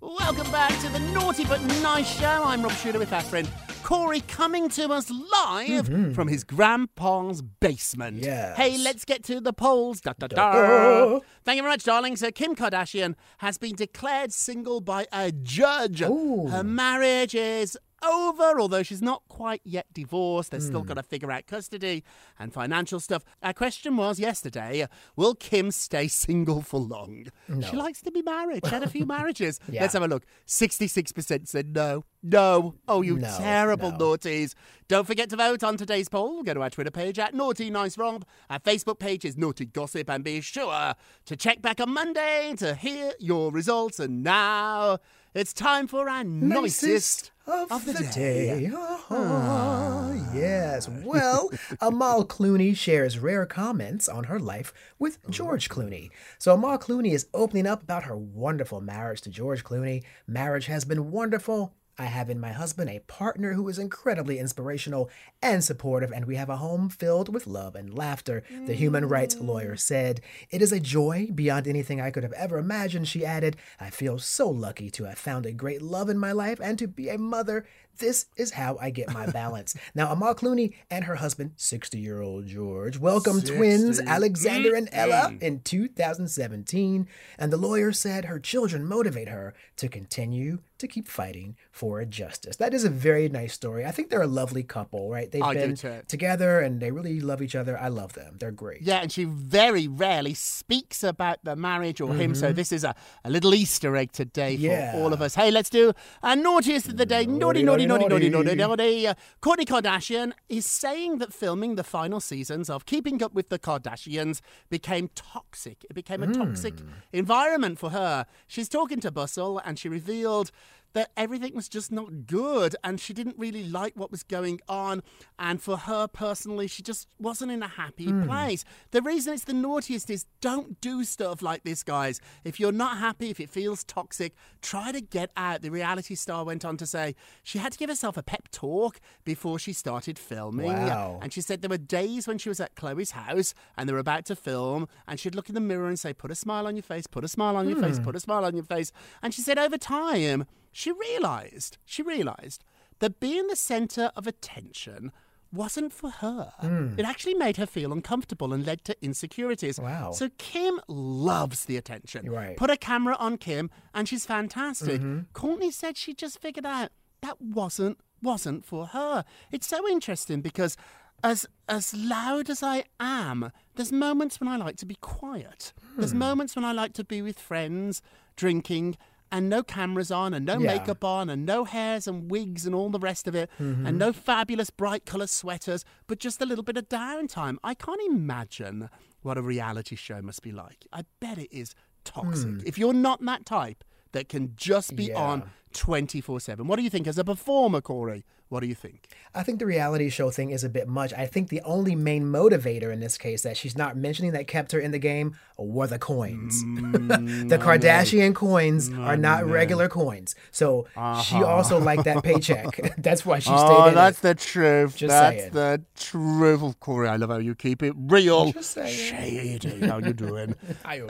Welcome 0.00 0.50
back 0.52 0.70
to 0.80 0.88
the 0.90 1.00
Naughty 1.12 1.44
But 1.44 1.60
Nice 1.82 2.18
Show. 2.20 2.42
I'm 2.44 2.62
Rob 2.62 2.72
Shooter 2.72 2.98
with 3.00 3.12
our 3.12 3.20
friend 3.22 3.48
Corey 3.82 4.20
coming 4.20 4.68
to 4.70 4.90
us 4.90 5.10
live 5.10 5.88
Mhm. 5.88 6.14
from 6.14 6.28
his 6.28 6.44
grandpa's 6.44 7.42
basement. 7.42 8.22
Yes. 8.22 8.56
Hey, 8.56 8.76
let's 8.78 9.04
get 9.04 9.24
to 9.24 9.40
the 9.40 9.52
polls. 9.52 10.00
Da, 10.00 10.12
da, 10.18 10.26
da. 10.28 11.18
Thank 11.44 11.56
you 11.56 11.62
very 11.62 11.72
much, 11.72 11.84
darling. 11.84 12.14
So, 12.16 12.30
Kim 12.30 12.54
Kardashian 12.54 13.14
has 13.38 13.58
been 13.58 13.74
declared 13.74 14.32
single 14.32 14.80
by 14.80 15.06
a 15.12 15.32
judge. 15.32 16.00
Her 16.00 16.62
marriage 16.62 17.34
is 17.34 17.76
over, 18.02 18.60
although 18.60 18.82
she's 18.82 19.02
not 19.02 19.22
quite 19.28 19.60
yet 19.64 19.86
divorced. 19.92 20.50
They've 20.50 20.62
still 20.62 20.80
Hmm. 20.82 20.88
got 20.88 20.94
to 20.94 21.02
figure 21.02 21.30
out 21.32 21.46
custody 21.46 22.04
and 22.38 22.52
financial 22.52 23.00
stuff. 23.00 23.24
Our 23.42 23.52
question 23.52 23.96
was 23.96 24.18
yesterday 24.20 24.86
will 25.16 25.34
Kim 25.34 25.70
stay 25.70 26.08
single 26.08 26.62
for 26.62 26.80
long? 26.80 27.26
She 27.68 27.76
likes 27.76 28.00
to 28.02 28.10
be 28.10 28.22
married. 28.22 28.64
She 28.66 28.70
had 28.70 28.82
a 28.82 28.88
few 28.90 29.06
marriages. 29.16 29.58
Yeah. 29.68 29.82
Let's 29.82 29.94
have 29.94 30.02
a 30.02 30.08
look. 30.08 30.24
66% 30.46 31.48
said 31.48 31.74
no. 31.74 32.04
No. 32.22 32.74
Oh, 32.88 33.02
you 33.02 33.16
No, 33.18 33.34
terrible 33.38 33.92
no. 33.92 33.98
naughties. 33.98 34.54
Don't 34.88 35.06
forget 35.06 35.30
to 35.30 35.36
vote 35.36 35.62
on 35.62 35.76
today's 35.76 36.08
poll. 36.08 36.42
Go 36.42 36.54
to 36.54 36.62
our 36.62 36.70
Twitter 36.70 36.90
page 36.90 37.18
at 37.18 37.34
Naughty 37.34 37.70
Nice 37.70 37.96
Rob. 37.96 38.24
Our 38.50 38.58
Facebook 38.58 38.98
page 38.98 39.24
is 39.24 39.36
Naughty 39.36 39.66
Gossip. 39.66 40.08
And 40.10 40.24
be 40.24 40.40
sure 40.40 40.94
to 41.26 41.36
check 41.36 41.62
back 41.62 41.80
on 41.80 41.90
Monday 41.92 42.54
to 42.58 42.74
hear 42.74 43.12
your 43.20 43.52
results. 43.52 44.00
And 44.00 44.22
now 44.22 44.98
it's 45.34 45.52
time 45.52 45.86
for 45.86 46.08
our 46.08 46.24
nicest, 46.24 47.30
of, 47.46 47.84
the, 47.84 47.92
the, 47.92 48.04
day. 48.14 48.68
day. 48.68 48.72
Ah, 48.74 50.12
yes. 50.34 50.88
Well, 50.88 51.50
Amal 51.80 52.26
Clooney 52.26 52.76
shares 52.76 53.18
rare 53.18 53.46
comments 53.46 54.08
on 54.08 54.24
her 54.24 54.38
life 54.38 54.72
with 54.98 55.18
George 55.30 55.68
Clooney. 55.68 56.10
So 56.38 56.54
Amal 56.54 56.78
Clooney 56.78 57.12
is 57.12 57.26
opening 57.34 57.66
up 57.66 57.82
about 57.82 58.04
her 58.04 58.16
wonderful 58.16 58.80
marriage 58.80 59.20
to 59.22 59.30
George 59.30 59.64
Clooney. 59.64 60.04
Marriage 60.26 60.66
has 60.66 60.84
been 60.84 61.10
wonderful. 61.10 61.74
I 61.98 62.04
have 62.04 62.30
in 62.30 62.38
my 62.38 62.52
husband 62.52 62.90
a 62.90 63.00
partner 63.00 63.54
who 63.54 63.68
is 63.68 63.78
incredibly 63.78 64.38
inspirational 64.38 65.10
and 65.42 65.64
supportive, 65.64 66.12
and 66.12 66.26
we 66.26 66.36
have 66.36 66.48
a 66.48 66.58
home 66.58 66.88
filled 66.88 67.32
with 67.34 67.46
love 67.46 67.74
and 67.74 67.92
laughter, 67.92 68.44
the 68.66 68.74
human 68.74 69.08
rights 69.08 69.36
lawyer 69.36 69.74
mm. 69.74 69.80
said. 69.80 70.20
It 70.50 70.62
is 70.62 70.70
a 70.70 70.78
joy 70.78 71.28
beyond 71.34 71.66
anything 71.66 72.00
I 72.00 72.12
could 72.12 72.22
have 72.22 72.32
ever 72.34 72.58
imagined, 72.58 73.08
she 73.08 73.26
added. 73.26 73.56
I 73.80 73.90
feel 73.90 74.18
so 74.18 74.48
lucky 74.48 74.90
to 74.90 75.04
have 75.04 75.18
found 75.18 75.44
a 75.44 75.52
great 75.52 75.82
love 75.82 76.08
in 76.08 76.18
my 76.18 76.30
life 76.30 76.60
and 76.60 76.78
to 76.78 76.86
be 76.86 77.08
a 77.08 77.18
mother. 77.18 77.66
This 77.98 78.26
is 78.36 78.52
how 78.52 78.76
I 78.80 78.90
get 78.90 79.12
my 79.12 79.26
balance. 79.26 79.74
now, 79.94 80.10
Amal 80.12 80.34
Clooney 80.34 80.74
and 80.90 81.04
her 81.04 81.16
husband, 81.16 81.52
60 81.56 81.98
year 81.98 82.20
old 82.22 82.46
George, 82.46 82.98
welcomed 82.98 83.40
60. 83.46 83.56
twins 83.56 84.00
Alexander 84.00 84.74
and 84.74 84.88
Ella 84.92 85.30
Mm. 85.32 85.42
in 85.42 85.60
2017, 85.60 87.06
and 87.38 87.52
the 87.52 87.56
lawyer 87.56 87.92
said 87.92 88.26
her 88.26 88.38
children 88.38 88.84
motivate 88.84 89.28
her 89.28 89.54
to 89.76 89.88
continue 89.88 90.58
to 90.78 90.86
keep 90.86 91.08
fighting 91.08 91.56
for 91.72 92.04
justice. 92.04 92.54
That 92.56 92.72
is 92.72 92.84
a 92.84 92.88
very 92.88 93.28
nice 93.28 93.52
story. 93.52 93.84
I 93.84 93.90
think 93.90 94.10
they're 94.10 94.22
a 94.22 94.28
lovely 94.28 94.62
couple, 94.62 95.10
right? 95.10 95.28
They've 95.30 95.42
I 95.42 95.54
been 95.54 95.74
together 96.06 96.60
and 96.60 96.80
they 96.80 96.92
really 96.92 97.18
love 97.20 97.42
each 97.42 97.56
other. 97.56 97.76
I 97.76 97.88
love 97.88 98.12
them. 98.12 98.36
They're 98.38 98.52
great. 98.52 98.82
Yeah, 98.82 98.98
and 99.02 99.10
she 99.10 99.24
very 99.24 99.88
rarely 99.88 100.34
speaks 100.34 101.02
about 101.02 101.38
the 101.42 101.56
marriage 101.56 102.00
or 102.00 102.14
him, 102.14 102.32
so 102.36 102.52
Mhm. 102.52 102.54
this 102.54 102.70
is 102.70 102.84
a, 102.84 102.94
a 103.24 103.30
little 103.30 103.54
Easter 103.56 103.96
egg 103.96 104.12
today 104.12 104.54
for 104.56 104.62
Yeah. 104.62 104.92
all 104.94 105.12
of 105.12 105.20
us. 105.20 105.34
Hey, 105.34 105.50
let's 105.50 105.68
do 105.70 105.92
our 106.22 106.36
naughtiest 106.36 106.86
of 106.88 106.96
the 106.96 107.06
day. 107.06 107.26
Naughty, 107.26 107.38
naughty, 107.38 107.62
naughty, 107.64 107.86
naughty, 107.86 107.86
naughty, 107.88 108.54
naughty. 108.54 109.06
Uh, 109.06 109.14
Kourtney 109.42 109.64
Kardashian 109.64 110.32
is 110.48 110.66
saying 110.66 111.18
that 111.18 111.32
filming 111.32 111.74
the 111.76 111.84
final 111.84 112.20
seasons 112.20 112.68
of 112.68 112.86
Keeping 112.86 113.22
Up 113.22 113.32
with 113.34 113.48
the 113.48 113.58
Kardashians 113.58 114.40
became 114.70 115.08
toxic. 115.14 115.84
It 115.88 115.94
became 115.94 116.22
a 116.22 116.32
toxic 116.32 116.74
environment 117.12 117.78
for 117.78 117.90
her. 117.90 118.26
She's 118.46 118.68
talking 118.68 119.00
to 119.00 119.10
Bustle 119.10 119.58
and 119.58 119.78
she 119.78 119.88
revealed 119.88 120.50
that 120.94 121.10
everything 121.16 121.54
was 121.54 121.68
just 121.68 121.92
not 121.92 122.26
good 122.26 122.74
and 122.82 122.98
she 123.00 123.12
didn't 123.12 123.36
really 123.38 123.62
like 123.68 123.92
what 123.94 124.10
was 124.10 124.22
going 124.22 124.60
on. 124.68 125.02
And 125.38 125.60
for 125.62 125.76
her 125.76 126.06
personally, 126.08 126.66
she 126.66 126.82
just 126.82 127.06
wasn't 127.20 127.52
in 127.52 127.62
a 127.62 127.68
happy 127.68 128.06
Hmm. 128.06 128.24
place. 128.26 128.64
The 128.90 129.02
reason 129.02 129.34
it's 129.34 129.44
the 129.44 129.52
naughtiest 129.52 130.08
is 130.10 130.24
don't 130.40 130.80
do 130.80 131.04
stuff 131.04 131.42
like 131.42 131.62
this, 131.64 131.82
guys. 131.82 132.20
If 132.44 132.58
you're 132.58 132.72
not 132.72 132.98
happy, 132.98 133.30
if 133.30 133.38
it 133.40 133.50
feels 133.50 133.84
toxic, 133.84 134.34
try 134.62 134.92
to 134.92 135.00
get 135.00 135.30
out. 135.36 135.62
The 135.62 135.70
reality 135.70 136.14
star 136.14 136.44
went 136.44 136.64
on 136.64 136.76
to 136.78 136.86
say 136.86 137.14
she 137.42 137.58
had 137.58 137.72
to 137.72 137.78
give 137.78 137.90
herself 137.90 138.16
a 138.16 138.22
pep 138.22 138.48
talk 138.50 138.98
before 139.24 139.58
she 139.58 139.72
started 139.72 140.18
filming. 140.18 140.66
Wow. 140.72 141.18
And 141.22 141.32
she 141.32 141.40
said 141.40 141.60
there 141.62 141.68
were 141.70 141.78
days 141.78 142.26
when 142.26 142.38
she 142.38 142.48
was 142.48 142.60
at 142.60 142.74
Khloe's 142.74 143.10
house 143.12 143.54
and 143.76 143.88
they 143.88 143.92
were 143.92 143.98
about 143.98 144.24
to 144.26 144.36
film, 144.36 144.88
and 145.06 145.20
she'd 145.20 145.34
look 145.34 145.48
in 145.48 145.54
the 145.54 145.60
mirror 145.60 145.86
and 145.88 145.98
say, 145.98 146.12
Put 146.12 146.30
a 146.30 146.34
smile 146.34 146.66
on 146.66 146.74
your 146.76 146.82
face, 146.82 147.06
put 147.06 147.24
a 147.24 147.28
smile 147.28 147.56
on 147.56 147.68
your 147.68 147.80
face, 147.80 147.98
Hmm. 147.98 148.04
put 148.04 148.16
a 148.16 148.20
smile 148.20 148.44
on 148.44 148.54
your 148.54 148.64
face. 148.64 148.90
And 149.22 149.34
she 149.34 149.42
said 149.42 149.58
over 149.58 149.76
time, 149.78 150.46
she 150.80 150.90
realized, 150.92 151.72
she 151.84 152.02
realized 152.02 152.60
that 153.00 153.18
being 153.20 153.46
the 153.48 153.56
center 153.56 154.06
of 154.18 154.26
attention 154.26 155.12
wasn't 155.52 155.92
for 155.92 156.10
her. 156.10 156.52
Hmm. 156.60 156.88
It 157.00 157.04
actually 157.12 157.34
made 157.34 157.56
her 157.56 157.66
feel 157.66 157.90
uncomfortable 157.92 158.52
and 158.52 158.66
led 158.66 158.84
to 158.84 158.94
insecurities. 159.02 159.80
Wow. 159.80 160.12
So 160.12 160.28
Kim 160.38 160.74
loves 160.88 161.64
the 161.64 161.76
attention. 161.76 162.30
Right. 162.30 162.56
Put 162.56 162.70
a 162.70 162.76
camera 162.76 163.16
on 163.18 163.38
Kim 163.38 163.70
and 163.94 164.06
she's 164.08 164.26
fantastic. 164.26 165.00
Mhm. 165.00 165.26
Kourtney 165.32 165.72
said 165.72 165.96
she 165.96 166.12
just 166.24 166.36
figured 166.40 166.66
out 166.66 166.90
that 167.22 167.40
wasn't 167.40 167.98
wasn't 168.20 168.64
for 168.64 168.86
her. 168.88 169.24
It's 169.52 169.66
so 169.74 169.88
interesting 169.88 170.40
because 170.42 170.76
as 171.24 171.46
as 171.68 171.94
loud 171.94 172.50
as 172.50 172.62
I 172.62 172.84
am, 173.00 173.50
there's 173.76 173.92
moments 173.92 174.38
when 174.40 174.48
I 174.48 174.56
like 174.56 174.76
to 174.78 174.86
be 174.86 174.96
quiet. 175.00 175.72
There's 175.96 176.12
Hmm. 176.12 176.18
moments 176.18 176.54
when 176.56 176.64
I 176.64 176.72
like 176.82 176.92
to 176.94 177.04
be 177.04 177.22
with 177.22 177.38
friends, 177.50 178.02
drinking, 178.36 178.96
and 179.30 179.48
no 179.48 179.62
cameras 179.62 180.10
on, 180.10 180.32
and 180.34 180.44
no 180.46 180.58
Yeah. 180.58 180.74
makeup 180.78 181.04
on, 181.04 181.28
and 181.28 181.44
no 181.44 181.64
hairs 181.64 182.06
and 182.06 182.30
wigs 182.30 182.66
and 182.66 182.74
all 182.74 182.90
the 182.90 182.98
rest 182.98 183.26
of 183.28 183.34
it, 183.34 183.50
Mhm. 183.58 183.86
and 183.86 183.98
no 183.98 184.12
fabulous 184.12 184.70
bright 184.70 185.04
colour 185.06 185.26
sweaters, 185.26 185.84
but 186.06 186.18
just 186.18 186.40
a 186.40 186.46
little 186.46 186.64
bit 186.64 186.76
of 186.76 186.88
downtime. 186.88 187.56
I 187.62 187.74
can't 187.74 188.00
imagine 188.08 188.88
what 189.22 189.36
a 189.36 189.42
reality 189.42 189.96
show 189.96 190.22
must 190.22 190.42
be 190.42 190.52
like. 190.52 190.86
I 190.92 191.04
bet 191.20 191.38
it 191.38 191.52
is 191.52 191.74
toxic. 192.04 192.48
Hmm. 192.48 192.60
If 192.66 192.78
you're 192.78 192.92
not 192.94 193.24
that 193.24 193.44
type 193.44 193.84
that 194.12 194.28
can 194.28 194.54
just 194.56 194.96
be 194.96 195.04
Yeah. 195.06 195.20
on 195.20 195.50
24 195.74 196.40
7. 196.40 196.66
What 196.66 196.76
do 196.76 196.82
you 196.82 196.88
think 196.90 197.06
as 197.06 197.18
a 197.18 197.24
performer, 197.24 197.80
Corey? 197.82 198.24
What 198.48 198.60
do 198.60 198.66
you 198.66 198.74
think? 198.74 199.08
I 199.34 199.42
think 199.42 199.58
the 199.58 199.66
reality 199.66 200.08
show 200.08 200.30
thing 200.30 200.50
is 200.50 200.64
a 200.64 200.68
bit 200.70 200.88
much. 200.88 201.12
I 201.12 201.26
think 201.26 201.48
the 201.50 201.60
only 201.62 201.94
main 201.94 202.24
motivator 202.24 202.90
in 202.92 203.00
this 203.00 203.18
case 203.18 203.42
that 203.42 203.56
she's 203.56 203.76
not 203.76 203.96
mentioning 203.96 204.32
that 204.32 204.46
kept 204.46 204.72
her 204.72 204.80
in 204.80 204.90
the 204.90 204.98
game 204.98 205.36
were 205.58 205.86
the 205.86 205.98
coins. 205.98 206.62
the 206.62 207.58
Kardashian 207.60 208.34
coins 208.34 208.90
are 208.92 209.16
not 209.18 209.44
regular 209.44 209.88
coins. 209.88 210.34
So 210.50 210.86
she 210.94 210.96
Uh-huh. 211.36 211.44
also 211.44 211.78
liked 211.78 212.04
that 212.04 212.22
paycheck. 212.28 212.96
that's 212.98 213.26
why 213.26 213.38
she 213.38 213.50
stayed 213.50 213.56
oh, 213.58 213.88
in 213.88 213.94
that's 213.94 214.18
it. 214.20 214.22
the 214.22 214.34
truth. 214.34 214.96
Just 214.96 215.10
that's 215.10 215.36
saying. 215.40 215.52
the 215.52 215.82
truth. 215.98 216.60
Oh, 216.62 216.74
Corey, 216.80 217.08
I 217.08 217.16
love 217.16 217.28
how 217.30 217.38
you 217.38 217.54
keep 217.54 217.82
it 217.82 217.94
real. 217.96 218.52
Just 218.52 218.70
saying. 218.70 219.58
Shady. 219.58 219.86
How 219.86 219.98
you 219.98 220.12
doing? 220.14 220.54
I 220.84 221.02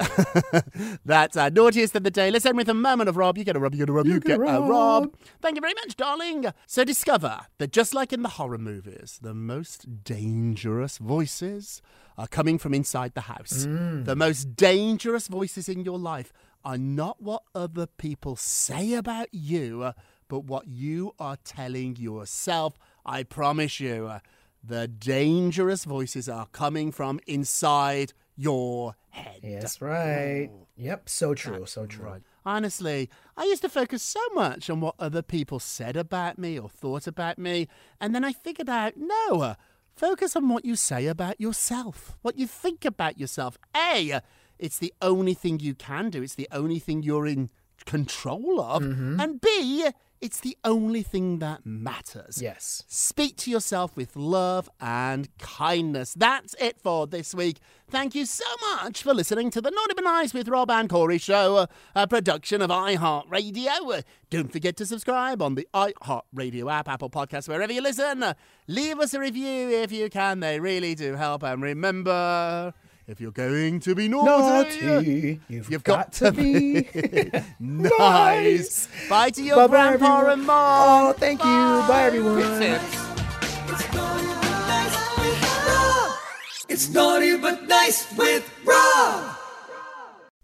That's 1.04 1.36
our 1.36 1.50
naughtiest 1.50 1.94
of 1.96 2.02
the 2.04 2.10
day. 2.10 2.30
Let's 2.30 2.46
end 2.46 2.56
with 2.56 2.68
a 2.68 2.74
moment 2.74 3.08
of 3.08 3.16
Rob. 3.16 3.38
You 3.38 3.44
get 3.44 3.56
a 3.56 3.60
Rob, 3.60 3.74
you 3.74 3.78
get 3.80 3.88
a 3.90 3.92
Rob, 3.92 4.06
you, 4.06 4.14
get, 4.20 4.26
get 4.26 4.40
a 4.40 4.42
a 4.42 4.60
Rob. 4.60 4.70
Rob. 4.70 5.14
Thank 5.40 5.56
you 5.56 5.60
very 5.60 5.74
much, 5.74 5.96
darling. 5.96 6.46
So 6.66 6.84
discover 6.84 7.27
that 7.58 7.72
just 7.72 7.94
like 7.94 8.12
in 8.12 8.22
the 8.22 8.28
horror 8.30 8.58
movies, 8.58 9.18
the 9.22 9.34
most 9.34 10.04
dangerous 10.04 10.98
voices 10.98 11.82
are 12.16 12.26
coming 12.26 12.58
from 12.58 12.74
inside 12.74 13.14
the 13.14 13.22
house. 13.22 13.66
Mm. 13.66 14.04
The 14.04 14.16
most 14.16 14.56
dangerous 14.56 15.28
voices 15.28 15.68
in 15.68 15.84
your 15.84 15.98
life 15.98 16.32
are 16.64 16.78
not 16.78 17.22
what 17.22 17.42
other 17.54 17.86
people 17.86 18.36
say 18.36 18.94
about 18.94 19.28
you, 19.32 19.92
but 20.28 20.40
what 20.40 20.66
you 20.66 21.14
are 21.18 21.36
telling 21.44 21.96
yourself. 21.96 22.78
I 23.06 23.22
promise 23.22 23.80
you, 23.80 24.12
the 24.62 24.88
dangerous 24.88 25.84
voices 25.84 26.28
are 26.28 26.46
coming 26.46 26.92
from 26.92 27.20
inside 27.26 28.12
your 28.36 28.96
head. 29.10 29.40
Yes, 29.42 29.80
right. 29.80 30.50
Oh. 30.52 30.66
Yep, 30.76 31.08
so 31.08 31.34
true, 31.34 31.66
so 31.66 31.86
true. 31.86 32.20
Honestly, 32.48 33.10
I 33.36 33.44
used 33.44 33.60
to 33.60 33.68
focus 33.68 34.02
so 34.02 34.22
much 34.32 34.70
on 34.70 34.80
what 34.80 34.94
other 34.98 35.20
people 35.20 35.60
said 35.60 35.98
about 35.98 36.38
me 36.38 36.58
or 36.58 36.70
thought 36.70 37.06
about 37.06 37.38
me, 37.38 37.68
and 38.00 38.14
then 38.14 38.24
I 38.24 38.32
figured 38.32 38.70
out 38.70 38.94
no, 38.96 39.54
focus 39.94 40.34
on 40.34 40.48
what 40.48 40.64
you 40.64 40.74
say 40.74 41.08
about 41.08 41.38
yourself, 41.38 42.16
what 42.22 42.38
you 42.38 42.46
think 42.46 42.86
about 42.86 43.20
yourself. 43.20 43.58
A, 43.76 44.22
it's 44.58 44.78
the 44.78 44.94
only 45.02 45.34
thing 45.34 45.60
you 45.60 45.74
can 45.74 46.08
do, 46.08 46.22
it's 46.22 46.36
the 46.36 46.48
only 46.50 46.78
thing 46.78 47.02
you're 47.02 47.26
in 47.26 47.50
control 47.84 48.62
of, 48.62 48.82
mm-hmm. 48.82 49.20
and 49.20 49.42
B, 49.42 49.86
it's 50.20 50.40
the 50.40 50.56
only 50.64 51.02
thing 51.02 51.38
that 51.38 51.64
matters. 51.64 52.42
Yes. 52.42 52.84
Speak 52.88 53.36
to 53.38 53.50
yourself 53.50 53.96
with 53.96 54.16
love 54.16 54.68
and 54.80 55.28
kindness. 55.38 56.14
That's 56.14 56.54
it 56.60 56.80
for 56.80 57.06
this 57.06 57.34
week. 57.34 57.58
Thank 57.90 58.14
you 58.14 58.26
so 58.26 58.44
much 58.72 59.02
for 59.02 59.14
listening 59.14 59.50
to 59.50 59.60
the 59.60 59.70
Naughty 59.70 59.94
But 59.94 60.04
Nice 60.04 60.34
with 60.34 60.48
Rob 60.48 60.70
and 60.70 60.90
Corey 60.90 61.18
show, 61.18 61.68
a, 61.94 62.06
production 62.06 62.60
of 62.60 62.70
iHeartRadio. 62.70 64.02
Don't 64.30 64.52
forget 64.52 64.76
to 64.76 64.86
subscribe 64.86 65.40
on 65.40 65.54
the 65.54 65.66
iHeartRadio 65.72 66.70
app, 66.70 66.88
Apple 66.88 67.10
Podcasts, 67.10 67.48
wherever 67.48 67.72
you 67.72 67.80
listen. 67.80 68.34
Leave 68.66 68.98
us 68.98 69.14
a 69.14 69.20
review 69.20 69.70
if 69.70 69.90
you 69.92 70.10
can. 70.10 70.40
They 70.40 70.60
really 70.60 70.94
do 70.94 71.14
help. 71.14 71.42
And 71.42 71.62
remember, 71.62 72.74
if 73.08 73.20
you're 73.20 73.30
going 73.32 73.80
to 73.80 73.94
be 73.94 74.06
naughty, 74.06 74.84
Naughty, 74.84 75.40
you've, 75.48 75.70
you've 75.70 75.82
got, 75.82 76.12
to 76.12 76.30
be 76.30 76.86
nice. 77.58 78.86
Bye 79.08 79.30
to 79.30 79.42
your 79.42 79.56
Bye-bye, 79.56 79.68
grandpa 79.96 80.16
everyone. 80.18 80.38
and 80.38 80.46
mom. 80.46 81.06
Oh, 81.08 81.12
thank 81.14 81.40
you. 81.40 81.46
Bye, 81.88 82.02
everyone. 82.04 82.78
It's 86.68 86.90
naughty 86.90 87.36
but 87.38 87.66
nice 87.66 88.06
with 88.16 88.44
Rob. 88.64 89.36